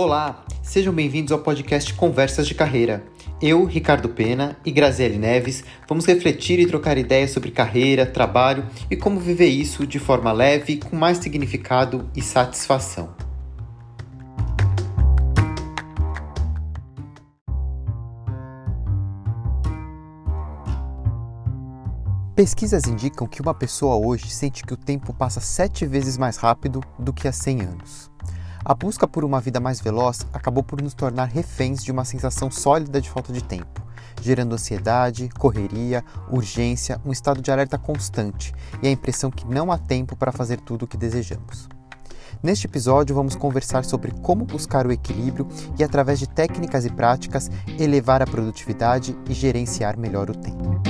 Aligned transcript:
Olá, 0.00 0.44
sejam 0.62 0.94
bem-vindos 0.94 1.32
ao 1.32 1.40
podcast 1.40 1.92
Conversas 1.92 2.46
de 2.46 2.54
Carreira. 2.54 3.04
Eu, 3.42 3.64
Ricardo 3.64 4.08
Pena 4.08 4.56
e 4.64 4.70
Graziele 4.70 5.18
Neves 5.18 5.64
vamos 5.88 6.06
refletir 6.06 6.60
e 6.60 6.68
trocar 6.68 6.96
ideias 6.96 7.32
sobre 7.32 7.50
carreira, 7.50 8.06
trabalho 8.06 8.64
e 8.88 8.94
como 8.94 9.18
viver 9.18 9.48
isso 9.48 9.84
de 9.84 9.98
forma 9.98 10.30
leve, 10.30 10.76
com 10.76 10.94
mais 10.94 11.18
significado 11.18 12.08
e 12.14 12.22
satisfação. 12.22 13.12
Pesquisas 22.36 22.86
indicam 22.86 23.26
que 23.26 23.42
uma 23.42 23.52
pessoa 23.52 23.96
hoje 23.96 24.30
sente 24.30 24.62
que 24.62 24.74
o 24.74 24.76
tempo 24.76 25.12
passa 25.12 25.40
sete 25.40 25.84
vezes 25.84 26.16
mais 26.16 26.36
rápido 26.36 26.84
do 26.96 27.12
que 27.12 27.26
há 27.26 27.32
100 27.32 27.62
anos. 27.62 28.07
A 28.68 28.74
busca 28.74 29.08
por 29.08 29.24
uma 29.24 29.40
vida 29.40 29.58
mais 29.58 29.80
veloz 29.80 30.26
acabou 30.30 30.62
por 30.62 30.82
nos 30.82 30.92
tornar 30.92 31.24
reféns 31.24 31.82
de 31.82 31.90
uma 31.90 32.04
sensação 32.04 32.50
sólida 32.50 33.00
de 33.00 33.08
falta 33.08 33.32
de 33.32 33.42
tempo, 33.42 33.80
gerando 34.20 34.52
ansiedade, 34.52 35.30
correria, 35.38 36.04
urgência, 36.30 37.00
um 37.02 37.10
estado 37.10 37.40
de 37.40 37.50
alerta 37.50 37.78
constante 37.78 38.52
e 38.82 38.86
a 38.86 38.90
impressão 38.90 39.30
que 39.30 39.46
não 39.46 39.72
há 39.72 39.78
tempo 39.78 40.14
para 40.14 40.30
fazer 40.30 40.60
tudo 40.60 40.82
o 40.82 40.86
que 40.86 40.98
desejamos. 40.98 41.66
Neste 42.42 42.66
episódio, 42.66 43.14
vamos 43.14 43.34
conversar 43.34 43.86
sobre 43.86 44.12
como 44.20 44.44
buscar 44.44 44.86
o 44.86 44.92
equilíbrio 44.92 45.48
e, 45.78 45.82
através 45.82 46.18
de 46.18 46.28
técnicas 46.28 46.84
e 46.84 46.90
práticas, 46.90 47.50
elevar 47.78 48.20
a 48.20 48.26
produtividade 48.26 49.16
e 49.30 49.32
gerenciar 49.32 49.98
melhor 49.98 50.28
o 50.28 50.34
tempo. 50.34 50.87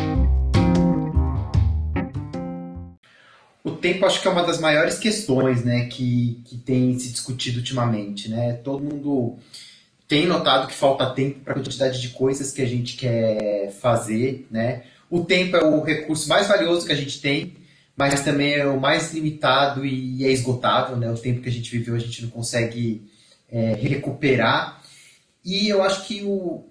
Tempo 3.79 4.05
acho 4.07 4.21
que 4.21 4.29
é 4.29 4.31
uma 4.31 4.45
das 4.45 4.61
maiores 4.61 4.99
questões 4.99 5.65
né, 5.65 5.87
que, 5.87 6.43
que 6.45 6.57
tem 6.57 6.99
se 6.99 7.11
discutido 7.11 7.59
ultimamente. 7.59 8.29
Né? 8.29 8.55
Todo 8.65 8.85
mundo 8.85 9.37
tem 10.07 10.27
notado 10.27 10.69
que 10.69 10.75
falta 10.75 11.11
tempo 11.11 11.41
para 11.41 11.53
a 11.53 11.57
quantidade 11.57 12.01
de 12.01 12.11
coisas 12.11 12.53
que 12.53 12.63
a 12.63 12.67
gente 12.67 12.97
quer 12.97 13.73
fazer. 13.81 14.47
Né? 14.51 14.85
O 15.11 15.25
tempo 15.25 15.57
é 15.57 15.65
o 15.65 15.83
recurso 15.83 16.29
mais 16.29 16.47
valioso 16.47 16.87
que 16.87 16.93
a 16.93 16.97
gente 16.97 17.21
tem, 17.21 17.55
mas 17.97 18.23
também 18.23 18.55
é 18.55 18.67
o 18.67 18.81
mais 18.81 19.13
limitado 19.13 19.85
e 19.85 20.25
é 20.25 20.31
esgotável. 20.31 20.97
Né? 20.97 21.11
O 21.11 21.19
tempo 21.19 21.41
que 21.41 21.49
a 21.49 21.53
gente 21.53 21.71
viveu 21.71 21.95
a 21.95 21.99
gente 21.99 22.23
não 22.23 22.31
consegue 22.31 23.03
é, 23.51 23.75
recuperar. 23.75 24.83
E 25.45 25.69
eu 25.69 25.83
acho 25.83 26.07
que 26.07 26.23
o, 26.25 26.65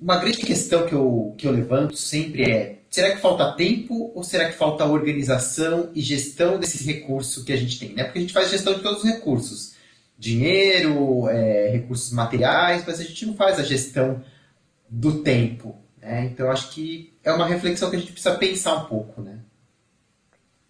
uma 0.00 0.18
grande 0.18 0.38
questão 0.38 0.86
que 0.86 0.92
eu, 0.94 1.34
que 1.36 1.46
eu 1.46 1.52
levanto 1.52 1.96
sempre 1.96 2.42
é 2.44 2.78
será 2.94 3.10
que 3.10 3.20
falta 3.20 3.50
tempo 3.56 4.12
ou 4.14 4.22
será 4.22 4.46
que 4.46 4.54
falta 4.54 4.84
organização 4.84 5.90
e 5.96 6.00
gestão 6.00 6.60
desse 6.60 6.86
recurso 6.86 7.44
que 7.44 7.52
a 7.52 7.56
gente 7.56 7.76
tem? 7.76 7.92
Né? 7.92 8.04
Porque 8.04 8.20
a 8.20 8.22
gente 8.22 8.32
faz 8.32 8.52
gestão 8.52 8.72
de 8.72 8.82
todos 8.84 9.02
os 9.02 9.10
recursos. 9.10 9.74
Dinheiro, 10.16 11.28
é, 11.28 11.70
recursos 11.70 12.12
materiais, 12.12 12.84
mas 12.86 13.00
a 13.00 13.02
gente 13.02 13.26
não 13.26 13.34
faz 13.34 13.58
a 13.58 13.64
gestão 13.64 14.22
do 14.88 15.24
tempo. 15.24 15.76
Né? 16.00 16.26
Então, 16.26 16.48
acho 16.48 16.70
que 16.70 17.12
é 17.24 17.32
uma 17.32 17.48
reflexão 17.48 17.90
que 17.90 17.96
a 17.96 17.98
gente 17.98 18.12
precisa 18.12 18.36
pensar 18.36 18.76
um 18.76 18.86
pouco. 18.86 19.20
Né? 19.20 19.40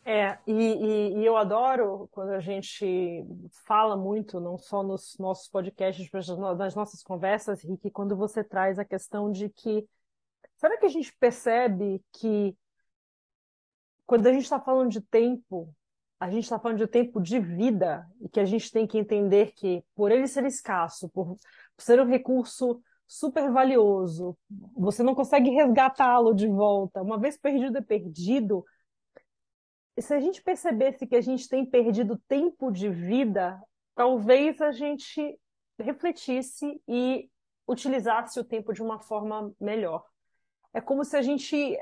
É, 0.02 0.38
e, 0.46 0.52
e, 0.52 1.18
e 1.18 1.26
eu 1.26 1.36
adoro 1.36 2.08
quando 2.10 2.30
a 2.30 2.40
gente 2.40 3.22
fala 3.66 3.98
muito, 3.98 4.40
não 4.40 4.56
só 4.56 4.82
nos 4.82 5.18
nossos 5.18 5.46
podcasts, 5.50 6.08
mas 6.10 6.26
nas 6.28 6.74
nossas 6.74 7.02
conversas, 7.02 7.62
Rick, 7.62 7.90
quando 7.90 8.16
você 8.16 8.42
traz 8.42 8.78
a 8.78 8.84
questão 8.84 9.30
de 9.30 9.50
que 9.50 9.86
Será 10.64 10.78
que 10.78 10.86
a 10.86 10.88
gente 10.88 11.14
percebe 11.20 12.02
que 12.10 12.56
quando 14.06 14.26
a 14.26 14.32
gente 14.32 14.44
está 14.44 14.58
falando 14.58 14.88
de 14.88 15.02
tempo, 15.02 15.68
a 16.18 16.30
gente 16.30 16.44
está 16.44 16.58
falando 16.58 16.78
de 16.78 16.86
tempo 16.86 17.20
de 17.20 17.38
vida 17.38 18.08
e 18.18 18.30
que 18.30 18.40
a 18.40 18.46
gente 18.46 18.72
tem 18.72 18.86
que 18.86 18.96
entender 18.96 19.52
que, 19.52 19.84
por 19.94 20.10
ele 20.10 20.26
ser 20.26 20.46
escasso, 20.46 21.10
por, 21.10 21.36
ser 21.76 22.00
um 22.00 22.06
recurso 22.06 22.82
super 23.06 23.52
valioso, 23.52 24.38
você 24.74 25.02
não 25.02 25.14
consegue 25.14 25.50
resgatá-lo 25.50 26.32
de 26.32 26.48
volta. 26.48 27.02
Uma 27.02 27.18
vez 27.18 27.36
perdido, 27.36 27.76
é 27.76 27.82
perdido. 27.82 28.64
E 29.94 30.00
se 30.00 30.14
a 30.14 30.18
gente 30.18 30.42
percebesse 30.42 31.06
que 31.06 31.16
a 31.16 31.20
gente 31.20 31.46
tem 31.46 31.66
perdido 31.66 32.18
tempo 32.26 32.70
de 32.70 32.88
vida, 32.88 33.60
talvez 33.94 34.62
a 34.62 34.72
gente 34.72 35.38
refletisse 35.78 36.80
e 36.88 37.28
utilizasse 37.68 38.40
o 38.40 38.44
tempo 38.44 38.72
de 38.72 38.82
uma 38.82 38.98
forma 38.98 39.52
melhor 39.60 40.06
é 40.74 40.80
como 40.80 41.04
se 41.04 41.16
a 41.16 41.22
gente 41.22 41.78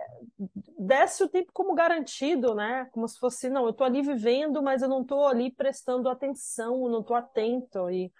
desse 0.78 1.24
o 1.24 1.28
tempo 1.28 1.50
como 1.52 1.74
garantido, 1.74 2.54
né? 2.54 2.84
Como 2.92 3.08
se 3.08 3.18
fosse, 3.18 3.48
não, 3.48 3.64
eu 3.64 3.70
estou 3.70 3.86
ali 3.86 4.02
vivendo, 4.02 4.62
mas 4.62 4.82
eu 4.82 4.88
não 4.88 5.00
estou 5.00 5.26
ali 5.26 5.50
prestando 5.50 6.10
atenção, 6.10 6.88
não 6.90 7.00
estou 7.00 7.16
atento. 7.16 7.90
E 7.90 8.12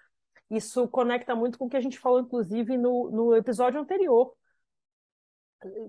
isso 0.51 0.89
conecta 0.89 1.35
muito 1.37 1.59
com 1.59 1.67
o 1.67 1.69
que 1.69 1.77
a 1.77 1.81
gente 1.81 1.99
falou, 1.99 2.21
inclusive, 2.21 2.79
no, 2.79 3.11
no 3.11 3.37
episódio 3.37 3.79
anterior, 3.79 4.35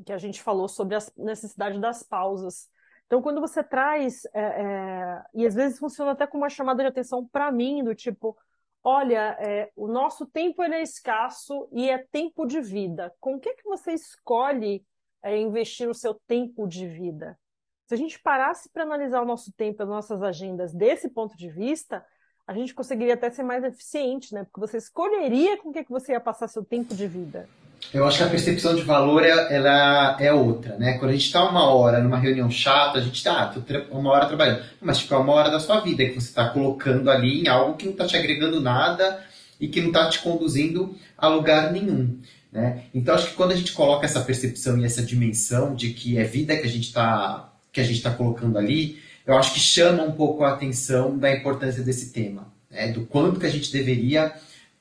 que 0.05 0.11
a 0.11 0.17
gente 0.17 0.41
falou 0.41 0.67
sobre 0.67 0.95
a 0.95 0.99
necessidade 1.17 1.79
das 1.79 2.03
pausas. 2.03 2.69
Então, 3.05 3.22
quando 3.22 3.39
você 3.39 3.63
traz, 3.63 4.25
é, 4.33 4.41
é, 4.41 5.23
e 5.33 5.45
às 5.45 5.55
vezes 5.55 5.79
funciona 5.79 6.11
até 6.11 6.27
como 6.27 6.43
uma 6.43 6.49
chamada 6.49 6.83
de 6.83 6.89
atenção 6.89 7.25
para 7.25 7.51
mim, 7.51 7.83
do 7.83 7.95
tipo, 7.95 8.38
olha, 8.83 9.38
é, 9.39 9.71
o 9.75 9.88
nosso 9.88 10.25
tempo 10.25 10.61
é 10.61 10.81
escasso 10.81 11.67
e 11.71 11.89
é 11.89 11.97
tempo 12.11 12.45
de 12.45 12.59
vida. 12.59 13.13
Com 13.19 13.35
o 13.35 13.39
que, 13.39 13.53
que 13.53 13.63
você 13.63 13.94
escolhe 13.94 14.85
é, 15.23 15.38
investir 15.38 15.89
o 15.89 15.94
seu 15.94 16.16
tempo 16.27 16.67
de 16.67 16.88
vida? 16.88 17.39
Se 17.88 17.93
a 17.93 17.97
gente 17.97 18.19
parasse 18.22 18.69
para 18.69 18.83
analisar 18.83 19.22
o 19.22 19.25
nosso 19.25 19.51
tempo, 19.53 19.83
as 19.83 19.89
nossas 19.89 20.22
agendas 20.22 20.73
desse 20.73 21.09
ponto 21.09 21.38
de 21.38 21.49
vista, 21.49 22.05
a 22.45 22.53
gente 22.53 22.73
conseguiria 22.73 23.13
até 23.13 23.29
ser 23.29 23.43
mais 23.43 23.63
eficiente, 23.63 24.33
né? 24.33 24.43
Porque 24.43 24.59
você 24.59 24.77
escolheria 24.77 25.57
com 25.57 25.69
o 25.69 25.73
que, 25.73 25.83
que 25.83 25.91
você 25.91 26.11
ia 26.11 26.19
passar 26.19 26.47
seu 26.47 26.63
tempo 26.63 26.93
de 26.93 27.07
vida. 27.07 27.47
Eu 27.91 28.05
acho 28.05 28.17
que 28.17 28.23
a 28.23 28.29
percepção 28.29 28.75
de 28.75 28.83
valor 28.83 29.23
é, 29.23 29.55
ela 29.55 30.17
é 30.19 30.31
outra, 30.31 30.77
né? 30.77 30.97
Quando 30.97 31.11
a 31.11 31.13
gente 31.13 31.25
está 31.25 31.47
uma 31.47 31.66
hora 31.66 32.01
numa 32.01 32.17
reunião 32.17 32.49
chata, 32.49 32.99
a 32.99 33.01
gente 33.01 33.16
está 33.16 33.44
ah, 33.44 33.85
uma 33.91 34.11
hora 34.11 34.25
trabalhando, 34.25 34.63
mas 34.81 34.99
tipo, 34.99 35.13
é 35.13 35.17
uma 35.17 35.33
hora 35.33 35.49
da 35.49 35.59
sua 35.59 35.79
vida 35.79 36.05
que 36.05 36.13
você 36.13 36.27
está 36.27 36.49
colocando 36.49 37.09
ali 37.09 37.41
em 37.41 37.47
algo 37.47 37.75
que 37.75 37.85
não 37.85 37.91
está 37.93 38.05
te 38.05 38.16
agregando 38.17 38.59
nada 38.59 39.23
e 39.59 39.67
que 39.67 39.81
não 39.81 39.89
está 39.89 40.09
te 40.09 40.19
conduzindo 40.19 40.95
a 41.17 41.27
lugar 41.27 41.72
nenhum. 41.72 42.19
Né? 42.51 42.83
Então 42.93 43.16
acho 43.16 43.29
que 43.29 43.33
quando 43.33 43.51
a 43.51 43.55
gente 43.55 43.73
coloca 43.73 44.05
essa 44.05 44.22
percepção 44.22 44.77
e 44.77 44.85
essa 44.85 45.01
dimensão 45.01 45.73
de 45.73 45.89
que 45.91 46.17
é 46.17 46.23
vida 46.23 46.55
que 46.55 46.67
a 46.67 46.69
gente 46.69 46.88
está 46.88 47.49
que 47.72 47.81
a 47.81 47.83
gente 47.83 47.97
está 47.97 48.11
colocando 48.11 48.59
ali, 48.59 48.99
eu 49.25 49.35
acho 49.35 49.53
que 49.53 49.59
chama 49.59 50.03
um 50.03 50.11
pouco 50.11 50.43
a 50.43 50.53
atenção 50.53 51.17
da 51.17 51.31
importância 51.31 51.81
desse 51.81 52.11
tema, 52.11 52.53
né? 52.69 52.91
do 52.91 53.05
quanto 53.05 53.39
que 53.39 53.47
a 53.47 53.49
gente 53.49 53.72
deveria 53.72 54.31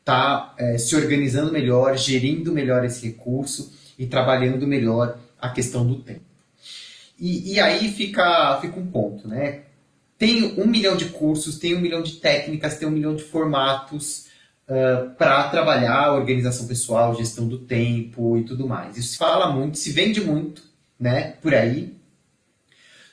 está 0.02 0.54
é, 0.58 0.76
se 0.76 0.94
organizando 0.96 1.52
melhor, 1.52 1.96
gerindo 1.96 2.52
melhor 2.52 2.84
esse 2.84 3.06
recurso 3.06 3.72
e 3.98 4.06
trabalhando 4.06 4.66
melhor 4.66 5.18
a 5.40 5.48
questão 5.48 5.86
do 5.86 5.96
tempo. 5.96 6.20
E, 7.18 7.54
e 7.54 7.60
aí 7.60 7.88
fica, 7.92 8.58
fica 8.60 8.78
um 8.78 8.86
ponto, 8.86 9.28
né? 9.28 9.62
Tem 10.18 10.60
um 10.60 10.66
milhão 10.66 10.96
de 10.96 11.06
cursos, 11.06 11.58
tem 11.58 11.76
um 11.76 11.80
milhão 11.80 12.02
de 12.02 12.16
técnicas, 12.16 12.76
tem 12.76 12.86
um 12.86 12.92
milhão 12.92 13.14
de 13.14 13.22
formatos 13.22 14.26
uh, 14.68 15.10
para 15.16 15.48
trabalhar 15.48 16.06
a 16.06 16.14
organização 16.14 16.66
pessoal, 16.66 17.14
gestão 17.16 17.46
do 17.46 17.58
tempo 17.58 18.36
e 18.36 18.44
tudo 18.44 18.66
mais. 18.66 18.96
Isso 18.96 19.12
se 19.12 19.18
fala 19.18 19.52
muito, 19.52 19.78
se 19.78 19.90
vende 19.90 20.20
muito, 20.20 20.62
né? 20.98 21.34
Por 21.40 21.54
aí. 21.54 21.96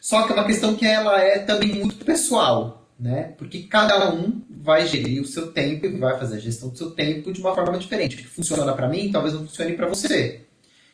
Só 0.01 0.23
que 0.23 0.31
é 0.31 0.35
uma 0.35 0.45
questão 0.45 0.75
que 0.75 0.85
ela 0.85 1.19
é 1.19 1.39
também 1.39 1.75
muito 1.75 2.03
pessoal, 2.03 2.78
né? 2.99 3.33
Porque 3.37 3.63
cada 3.63 4.13
um 4.13 4.41
vai 4.49 4.85
gerir 4.85 5.21
o 5.21 5.25
seu 5.25 5.51
tempo 5.51 5.85
e 5.85 5.89
vai 5.89 6.19
fazer 6.19 6.35
a 6.35 6.39
gestão 6.39 6.69
do 6.69 6.77
seu 6.77 6.91
tempo 6.91 7.31
de 7.31 7.39
uma 7.39 7.55
forma 7.55 7.77
diferente. 7.77 8.15
O 8.15 8.19
que 8.19 8.27
funciona 8.27 8.73
para 8.73 8.89
mim, 8.89 9.09
talvez 9.11 9.33
não 9.33 9.47
funcione 9.47 9.73
para 9.73 9.87
você. 9.87 10.41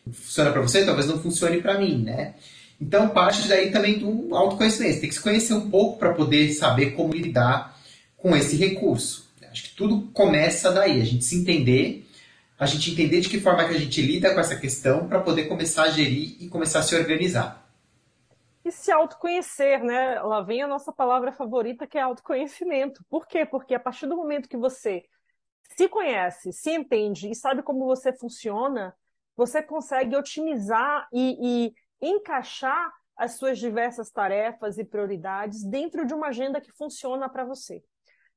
O 0.06 0.12
que 0.12 0.18
funciona 0.18 0.52
para 0.52 0.62
você, 0.62 0.86
talvez 0.86 1.08
não 1.08 1.20
funcione 1.20 1.62
para 1.62 1.80
mim, 1.80 2.04
né? 2.04 2.36
Então, 2.80 3.10
parte 3.10 3.48
daí 3.48 3.72
também 3.72 3.98
do 3.98 4.36
autoconhecimento. 4.36 5.00
Tem 5.00 5.10
que 5.10 5.16
se 5.16 5.22
conhecer 5.22 5.54
um 5.54 5.70
pouco 5.70 5.98
para 5.98 6.14
poder 6.14 6.54
saber 6.54 6.92
como 6.92 7.14
lidar 7.14 7.76
com 8.18 8.36
esse 8.36 8.56
recurso. 8.56 9.26
Acho 9.52 9.64
que 9.64 9.76
tudo 9.76 10.10
começa 10.14 10.72
daí, 10.72 11.02
a 11.02 11.06
gente 11.06 11.24
se 11.24 11.38
entender, 11.38 12.06
a 12.60 12.66
gente 12.66 12.92
entender 12.92 13.22
de 13.22 13.30
que 13.30 13.40
forma 13.40 13.64
que 13.64 13.74
a 13.74 13.80
gente 13.80 14.02
lida 14.02 14.34
com 14.34 14.40
essa 14.40 14.58
questão 14.58 15.08
para 15.08 15.20
poder 15.20 15.46
começar 15.46 15.84
a 15.84 15.90
gerir 15.90 16.36
e 16.42 16.50
começar 16.50 16.80
a 16.80 16.84
se 16.84 16.94
organizar 16.94 17.65
e 18.66 18.72
se 18.72 18.92
autoconhecer, 18.92 19.84
né? 19.84 20.20
Lá 20.22 20.42
vem 20.42 20.64
a 20.64 20.68
nossa 20.68 20.92
palavra 20.92 21.32
favorita, 21.32 21.86
que 21.86 22.00
é 22.00 22.02
autoconhecimento. 22.02 23.06
Por 23.08 23.28
quê? 23.28 23.46
Porque 23.46 23.76
a 23.76 23.80
partir 23.80 24.08
do 24.08 24.18
momento 24.18 24.50
que 24.50 24.58
você 24.58 25.04
se 25.78 25.88
conhece, 25.88 26.52
se 26.52 26.72
entende 26.72 27.30
e 27.30 27.36
sabe 27.36 27.62
como 27.62 27.86
você 27.86 28.12
funciona, 28.12 28.96
você 29.38 29.62
consegue 29.62 30.16
otimizar 30.16 31.08
e, 31.14 31.68
e 32.02 32.08
encaixar 32.08 32.92
as 33.16 33.38
suas 33.38 33.60
diversas 33.60 34.10
tarefas 34.10 34.80
e 34.80 34.84
prioridades 34.84 35.64
dentro 35.64 36.06
de 36.06 36.16
uma 36.16 36.28
agenda 36.28 36.60
que 36.60 36.72
funciona 36.72 37.30
para 37.30 37.46
você. 37.46 37.84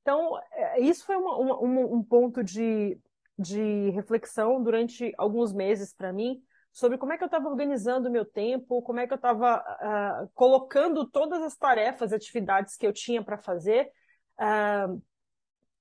Então, 0.03 0.39
é, 0.53 0.81
isso 0.81 1.07
foi 1.07 1.17
uma, 1.17 1.37
uma, 1.39 1.81
um 1.81 2.03
ponto 2.03 2.45
de, 2.45 2.99
de 3.39 3.91
reflexão 3.91 4.63
durante 4.63 5.11
alguns 5.17 5.55
meses 5.55 5.95
para 5.95 6.13
mim, 6.13 6.43
sobre 6.79 6.97
como 6.97 7.13
é 7.13 7.19
que 7.19 7.25
eu 7.25 7.27
estava 7.27 7.49
organizando 7.49 8.09
o 8.09 8.13
meu 8.13 8.25
tempo, 8.25 8.81
como 8.83 9.01
é 9.01 9.07
que 9.07 9.13
eu 9.13 9.17
estava 9.17 9.57
uh, 9.57 9.63
ah, 9.81 10.29
colocando 10.33 11.05
todas 11.11 11.43
as 11.43 11.57
tarefas, 11.57 12.13
atividades 12.13 12.77
que 12.77 12.87
eu 12.87 12.93
tinha 12.93 13.21
para 13.21 13.37
fazer, 13.37 13.87
uh, 13.87 13.91
ah, 14.39 14.87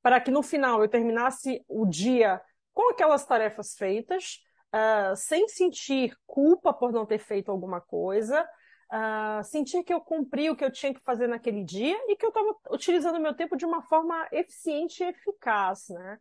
para 0.02 0.20
que 0.20 0.32
no 0.32 0.42
final 0.42 0.82
eu 0.82 0.90
terminasse 0.90 1.64
o 1.68 1.86
dia 1.86 2.42
com 2.74 2.90
aquelas 2.90 3.24
tarefas 3.26 3.76
feitas, 3.76 4.44
uh, 4.74 5.16
sem 5.16 5.48
sentir 5.48 6.18
culpa 6.26 6.74
por 6.74 6.92
não 6.92 7.06
ter 7.06 7.20
feito 7.20 7.52
alguma 7.52 7.80
coisa, 7.80 8.44
uh, 8.92 9.44
sentir 9.44 9.84
que 9.84 9.94
eu 9.94 10.02
cumpri 10.02 10.50
o 10.50 10.56
que 10.56 10.66
eu 10.66 10.72
tinha 10.72 10.96
que 10.96 11.02
fazer 11.02 11.28
naquele 11.28 11.64
dia 11.64 11.96
e 12.08 12.16
que 12.16 12.26
eu 12.26 12.30
estava 12.30 12.56
utilizando 12.72 13.18
o 13.18 13.22
meu 13.22 13.36
tempo 13.36 13.56
de 13.56 13.68
uma 13.68 13.84
forma 13.84 14.28
eficiente 14.32 15.04
e 15.04 15.10
eficaz, 15.10 15.90
né? 15.90 16.20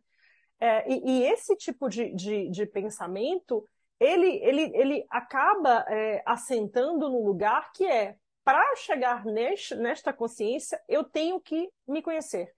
É, 0.59 0.91
e, 0.91 1.01
e, 1.05 1.23
esse 1.23 1.55
tipo 1.55 1.87
de, 1.87 2.11
de, 2.15 2.49
de, 2.49 2.65
pensamento, 2.65 3.63
ele, 3.99 4.27
ele, 4.43 4.71
ele 4.75 5.05
acaba 5.09 5.85
é, 5.87 6.21
assentando 6.25 7.09
no 7.09 7.25
lugar 7.25 7.71
que 7.73 7.85
é, 7.85 8.15
para 8.43 8.75
chegar 8.75 9.25
neste, 9.25 9.75
nesta 9.75 10.13
consciência, 10.13 10.81
eu 10.87 11.03
tenho 11.03 11.39
que 11.39 11.69
me 11.87 12.01
conhecer. 12.01 12.53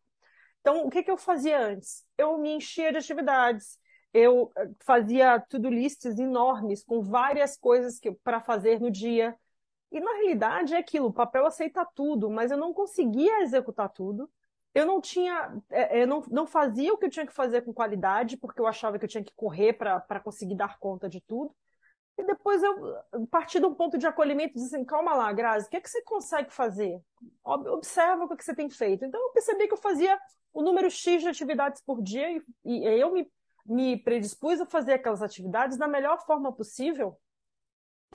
Então, 0.61 0.85
o 0.85 0.89
que, 0.89 1.01
que 1.01 1.09
eu 1.09 1.17
fazia 1.17 1.59
antes? 1.59 2.05
Eu 2.17 2.37
me 2.37 2.51
enchia 2.51 2.91
de 2.91 2.97
atividades, 2.97 3.79
eu 4.13 4.51
eh, 4.57 4.69
fazia 4.85 5.39
to-do 5.39 5.69
lists 5.69 6.19
enormes 6.19 6.83
com 6.83 7.01
várias 7.01 7.57
coisas 7.57 7.99
para 8.23 8.41
fazer 8.41 8.79
no 8.79 8.91
dia. 8.91 9.35
E 9.91 9.99
na 9.99 10.11
realidade 10.13 10.75
é 10.75 10.77
aquilo, 10.77 11.07
o 11.07 11.13
papel 11.13 11.45
aceita 11.45 11.85
tudo, 11.95 12.29
mas 12.29 12.51
eu 12.51 12.57
não 12.57 12.73
conseguia 12.73 13.41
executar 13.41 13.89
tudo. 13.89 14.29
Eu 14.73 14.85
não 14.85 15.01
tinha, 15.01 15.51
eu 15.91 16.05
não, 16.05 16.21
não 16.29 16.45
fazia 16.45 16.93
o 16.93 16.97
que 16.97 17.05
eu 17.05 17.09
tinha 17.09 17.25
que 17.25 17.33
fazer 17.33 17.61
com 17.61 17.73
qualidade, 17.73 18.37
porque 18.37 18.61
eu 18.61 18.67
achava 18.67 18.99
que 18.99 19.05
eu 19.05 19.09
tinha 19.09 19.23
que 19.23 19.33
correr 19.35 19.73
para 19.73 20.19
conseguir 20.19 20.55
dar 20.55 20.77
conta 20.77 21.09
de 21.09 21.21
tudo. 21.21 21.55
E 22.17 22.23
depois 22.23 22.61
eu 22.61 23.27
parti 23.31 23.59
de 23.59 23.65
um 23.65 23.73
ponto 23.73 23.97
de 23.97 24.05
acolhimento 24.05 24.53
disse 24.53 24.75
assim, 24.75 24.85
calma 24.85 25.15
lá, 25.15 25.31
Grazi, 25.31 25.67
o 25.67 25.69
que 25.69 25.77
é 25.77 25.81
que 25.81 25.89
você 25.89 26.01
consegue 26.03 26.53
fazer? 26.53 27.01
Observa 27.43 28.25
o 28.25 28.35
que 28.35 28.43
você 28.43 28.53
tem 28.53 28.69
feito. 28.69 29.05
Então 29.05 29.19
eu 29.19 29.31
percebi 29.31 29.67
que 29.67 29.73
eu 29.73 29.77
fazia 29.77 30.19
o 30.53 30.61
número 30.61 30.89
X 30.89 31.21
de 31.21 31.29
atividades 31.29 31.81
por 31.81 32.01
dia 32.01 32.29
e, 32.29 32.43
e 32.65 32.85
eu 32.99 33.11
me 33.11 33.31
me 33.69 33.97
predispus 33.97 34.59
a 34.59 34.65
fazer 34.65 34.93
aquelas 34.93 35.21
atividades 35.21 35.77
da 35.77 35.87
melhor 35.87 36.25
forma 36.25 36.51
possível. 36.51 37.15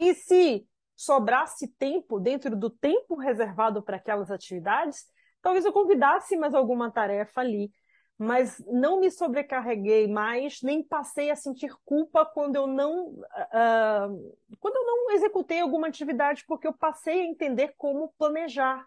E 0.00 0.12
se 0.12 0.66
sobrasse 0.96 1.68
tempo 1.68 2.18
dentro 2.18 2.56
do 2.56 2.68
tempo 2.68 3.14
reservado 3.14 3.80
para 3.80 3.96
aquelas 3.96 4.32
atividades, 4.32 5.06
talvez 5.44 5.64
eu 5.64 5.72
convidasse 5.72 6.36
mais 6.36 6.54
alguma 6.54 6.90
tarefa 6.90 7.42
ali, 7.42 7.70
mas 8.18 8.58
não 8.66 8.98
me 8.98 9.10
sobrecarreguei 9.10 10.08
mais, 10.08 10.62
nem 10.62 10.82
passei 10.82 11.30
a 11.30 11.36
sentir 11.36 11.70
culpa 11.84 12.24
quando 12.24 12.56
eu 12.56 12.66
não 12.66 13.08
uh, 13.08 14.36
quando 14.58 14.76
eu 14.76 14.84
não 14.86 15.10
executei 15.10 15.60
alguma 15.60 15.88
atividade, 15.88 16.44
porque 16.48 16.66
eu 16.66 16.72
passei 16.72 17.20
a 17.20 17.26
entender 17.26 17.74
como 17.76 18.14
planejar. 18.16 18.86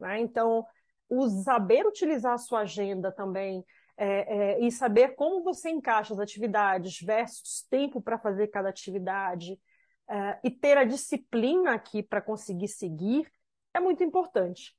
Né? 0.00 0.20
Então, 0.20 0.66
o 1.08 1.28
saber 1.28 1.86
utilizar 1.86 2.32
a 2.32 2.38
sua 2.38 2.60
agenda 2.60 3.12
também, 3.12 3.64
é, 3.96 4.06
é, 4.06 4.60
e 4.60 4.72
saber 4.72 5.14
como 5.14 5.44
você 5.44 5.70
encaixa 5.70 6.14
as 6.14 6.18
atividades 6.18 6.98
versus 7.00 7.64
tempo 7.70 8.00
para 8.00 8.18
fazer 8.18 8.48
cada 8.48 8.68
atividade 8.68 9.60
é, 10.08 10.40
e 10.42 10.50
ter 10.50 10.76
a 10.76 10.84
disciplina 10.84 11.74
aqui 11.74 12.02
para 12.02 12.20
conseguir 12.20 12.68
seguir 12.68 13.30
é 13.72 13.78
muito 13.78 14.02
importante. 14.02 14.74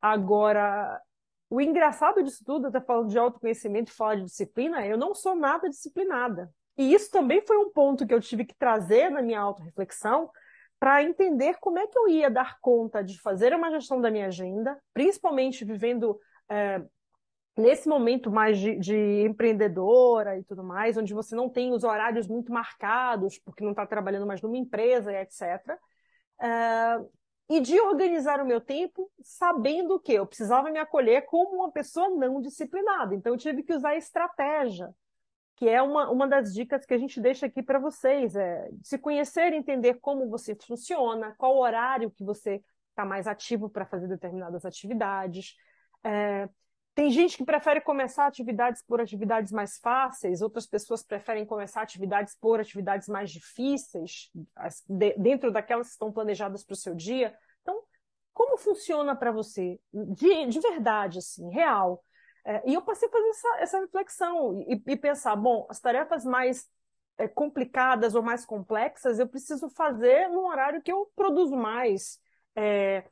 Agora, 0.00 1.00
o 1.48 1.60
engraçado 1.60 2.22
disso 2.22 2.44
tudo, 2.44 2.66
até 2.66 2.80
falando 2.80 3.08
de 3.08 3.18
autoconhecimento 3.18 3.90
e 3.90 3.94
falar 3.94 4.16
de 4.16 4.24
disciplina, 4.24 4.86
eu 4.86 4.98
não 4.98 5.14
sou 5.14 5.34
nada 5.34 5.68
disciplinada. 5.68 6.50
E 6.76 6.92
isso 6.92 7.10
também 7.10 7.40
foi 7.46 7.56
um 7.56 7.70
ponto 7.70 8.06
que 8.06 8.12
eu 8.12 8.20
tive 8.20 8.44
que 8.44 8.54
trazer 8.54 9.10
na 9.10 9.22
minha 9.22 9.40
autorreflexão 9.40 10.30
para 10.78 11.02
entender 11.02 11.56
como 11.58 11.78
é 11.78 11.86
que 11.86 11.98
eu 11.98 12.08
ia 12.08 12.30
dar 12.30 12.58
conta 12.60 13.02
de 13.02 13.18
fazer 13.20 13.54
uma 13.54 13.70
gestão 13.70 14.00
da 14.00 14.10
minha 14.10 14.26
agenda, 14.26 14.78
principalmente 14.92 15.64
vivendo 15.64 16.20
é, 16.50 16.82
nesse 17.56 17.88
momento 17.88 18.30
mais 18.30 18.58
de, 18.58 18.78
de, 18.78 19.22
empreendedora 19.22 20.38
e 20.38 20.44
tudo 20.44 20.62
mais, 20.62 20.96
onde 20.96 21.14
você 21.14 21.34
não 21.34 21.48
tem 21.48 21.72
os 21.72 21.82
horários 21.82 22.28
muito 22.28 22.52
marcados, 22.52 23.38
porque 23.38 23.64
não 23.64 23.70
está 23.70 23.86
trabalhando 23.86 24.26
mais 24.26 24.42
numa 24.42 24.58
empresa 24.58 25.10
e 25.10 25.16
etc. 25.16 25.78
É, 26.40 27.00
e 27.48 27.60
de 27.60 27.80
organizar 27.80 28.40
o 28.40 28.46
meu 28.46 28.60
tempo 28.60 29.10
sabendo 29.22 30.00
que 30.00 30.12
eu 30.12 30.26
precisava 30.26 30.70
me 30.70 30.78
acolher 30.78 31.22
como 31.26 31.56
uma 31.56 31.70
pessoa 31.70 32.08
não 32.10 32.40
disciplinada. 32.40 33.14
Então, 33.14 33.32
eu 33.32 33.38
tive 33.38 33.62
que 33.62 33.72
usar 33.72 33.96
estratégia, 33.96 34.92
que 35.54 35.68
é 35.68 35.80
uma, 35.80 36.10
uma 36.10 36.26
das 36.26 36.52
dicas 36.52 36.84
que 36.84 36.92
a 36.92 36.98
gente 36.98 37.20
deixa 37.20 37.46
aqui 37.46 37.62
para 37.62 37.78
vocês. 37.78 38.34
É 38.34 38.68
se 38.82 38.98
conhecer, 38.98 39.52
entender 39.52 39.94
como 39.94 40.28
você 40.28 40.56
funciona, 40.56 41.34
qual 41.38 41.56
horário 41.56 42.10
que 42.10 42.24
você 42.24 42.62
está 42.90 43.04
mais 43.04 43.26
ativo 43.26 43.68
para 43.70 43.86
fazer 43.86 44.08
determinadas 44.08 44.64
atividades. 44.64 45.54
É, 46.02 46.48
tem 46.96 47.10
gente 47.10 47.36
que 47.36 47.44
prefere 47.44 47.82
começar 47.82 48.26
atividades 48.26 48.82
por 48.82 49.02
atividades 49.02 49.52
mais 49.52 49.76
fáceis, 49.76 50.40
outras 50.40 50.66
pessoas 50.66 51.02
preferem 51.02 51.44
começar 51.44 51.82
atividades 51.82 52.34
por 52.40 52.58
atividades 52.58 53.06
mais 53.06 53.30
difíceis, 53.30 54.30
dentro 55.18 55.52
daquelas 55.52 55.88
que 55.88 55.92
estão 55.92 56.10
planejadas 56.10 56.64
para 56.64 56.72
o 56.72 56.76
seu 56.76 56.94
dia. 56.94 57.36
Então, 57.60 57.82
como 58.32 58.56
funciona 58.56 59.14
para 59.14 59.30
você? 59.30 59.78
De, 59.92 60.46
de 60.46 60.58
verdade, 60.58 61.18
assim, 61.18 61.50
real. 61.50 62.02
É, 62.46 62.62
e 62.64 62.72
eu 62.72 62.80
passei 62.80 63.06
a 63.08 63.12
fazer 63.12 63.28
essa, 63.28 63.56
essa 63.58 63.80
reflexão 63.80 64.64
e, 64.66 64.82
e, 64.86 64.96
pensar, 64.96 65.36
bom, 65.36 65.66
as 65.68 65.78
tarefas 65.78 66.24
mais 66.24 66.66
é, 67.18 67.28
complicadas 67.28 68.14
ou 68.14 68.22
mais 68.22 68.46
complexas 68.46 69.18
eu 69.18 69.28
preciso 69.28 69.68
fazer 69.68 70.28
num 70.28 70.46
horário 70.46 70.80
que 70.80 70.90
eu 70.90 71.10
produzo 71.14 71.56
mais. 71.56 72.18
É, 72.54 73.04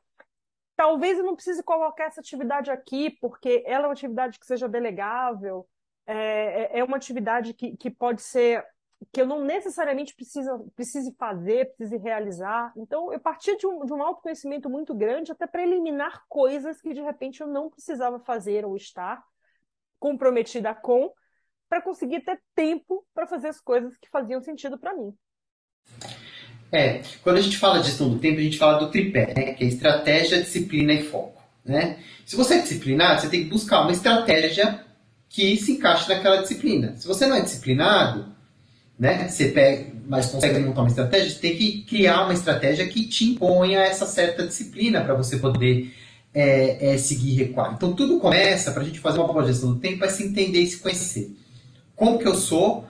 talvez 0.75 1.17
eu 1.17 1.23
não 1.23 1.35
precise 1.35 1.63
colocar 1.63 2.05
essa 2.05 2.21
atividade 2.21 2.69
aqui, 2.69 3.11
porque 3.21 3.63
ela 3.65 3.85
é 3.85 3.87
uma 3.87 3.93
atividade 3.93 4.39
que 4.39 4.45
seja 4.45 4.67
delegável, 4.67 5.67
é, 6.05 6.77
é, 6.77 6.79
é 6.79 6.83
uma 6.83 6.97
atividade 6.97 7.53
que, 7.53 7.75
que 7.77 7.89
pode 7.89 8.21
ser 8.21 8.65
que 9.11 9.21
eu 9.21 9.27
não 9.27 9.43
necessariamente 9.43 10.15
precisa, 10.15 10.57
precise 10.75 11.13
fazer, 11.17 11.73
precise 11.75 11.97
realizar. 11.97 12.71
Então, 12.77 13.11
eu 13.11 13.19
parti 13.19 13.55
de 13.57 13.67
um, 13.67 13.85
de 13.85 13.93
um 13.93 14.01
autoconhecimento 14.01 14.69
muito 14.69 14.93
grande 14.95 15.31
até 15.31 15.45
para 15.45 15.63
eliminar 15.63 16.25
coisas 16.27 16.81
que 16.81 16.93
de 16.93 17.01
repente 17.01 17.41
eu 17.41 17.47
não 17.47 17.69
precisava 17.69 18.19
fazer 18.19 18.65
ou 18.65 18.75
estar 18.75 19.23
comprometida 19.99 20.73
com, 20.73 21.11
para 21.67 21.81
conseguir 21.81 22.21
ter 22.21 22.41
tempo 22.53 23.05
para 23.13 23.27
fazer 23.27 23.49
as 23.49 23.59
coisas 23.59 23.97
que 23.97 24.09
faziam 24.09 24.41
sentido 24.41 24.77
para 24.77 24.93
mim. 24.93 25.13
É, 26.71 27.01
quando 27.23 27.37
a 27.37 27.41
gente 27.41 27.57
fala 27.57 27.79
de 27.79 27.87
gestão 27.87 28.09
do 28.09 28.19
tempo, 28.19 28.39
a 28.39 28.43
gente 28.43 28.57
fala 28.57 28.79
do 28.79 28.91
tripé, 28.91 29.33
né? 29.35 29.53
Que 29.53 29.63
é 29.63 29.67
estratégia, 29.67 30.41
disciplina 30.41 30.93
e 30.93 31.03
foco. 31.03 31.41
Né? 31.63 31.97
Se 32.25 32.35
você 32.35 32.55
é 32.55 32.61
disciplinado, 32.61 33.21
você 33.21 33.29
tem 33.29 33.43
que 33.43 33.49
buscar 33.49 33.81
uma 33.81 33.91
estratégia 33.91 34.83
que 35.27 35.57
se 35.57 35.73
encaixe 35.73 36.07
naquela 36.07 36.41
disciplina. 36.41 36.95
Se 36.97 37.07
você 37.07 37.25
não 37.25 37.35
é 37.35 37.41
disciplinado, 37.41 38.27
né, 38.97 39.27
você 39.27 39.49
pega, 39.49 39.91
mas 40.07 40.27
consegue 40.27 40.59
montar 40.59 40.81
uma 40.81 40.89
estratégia, 40.89 41.29
você 41.29 41.39
tem 41.39 41.57
que 41.57 41.81
criar 41.81 42.23
uma 42.23 42.33
estratégia 42.33 42.87
que 42.87 43.05
te 43.05 43.25
imponha 43.25 43.79
essa 43.79 44.05
certa 44.05 44.47
disciplina 44.47 45.01
para 45.01 45.13
você 45.13 45.37
poder 45.37 45.93
é, 46.33 46.93
é, 46.93 46.97
seguir 46.97 47.31
e 47.31 47.35
recuar. 47.35 47.73
Então 47.73 47.93
tudo 47.93 48.19
começa, 48.19 48.71
para 48.71 48.83
a 48.83 48.85
gente 48.85 48.99
fazer 48.99 49.19
uma 49.19 49.31
boa 49.31 49.45
gestão 49.45 49.73
do 49.73 49.79
tempo, 49.79 50.05
é 50.05 50.09
se 50.09 50.23
entender 50.23 50.61
e 50.61 50.67
se 50.67 50.77
conhecer. 50.77 51.35
Como 51.95 52.19
que 52.19 52.27
eu 52.27 52.35
sou, 52.35 52.85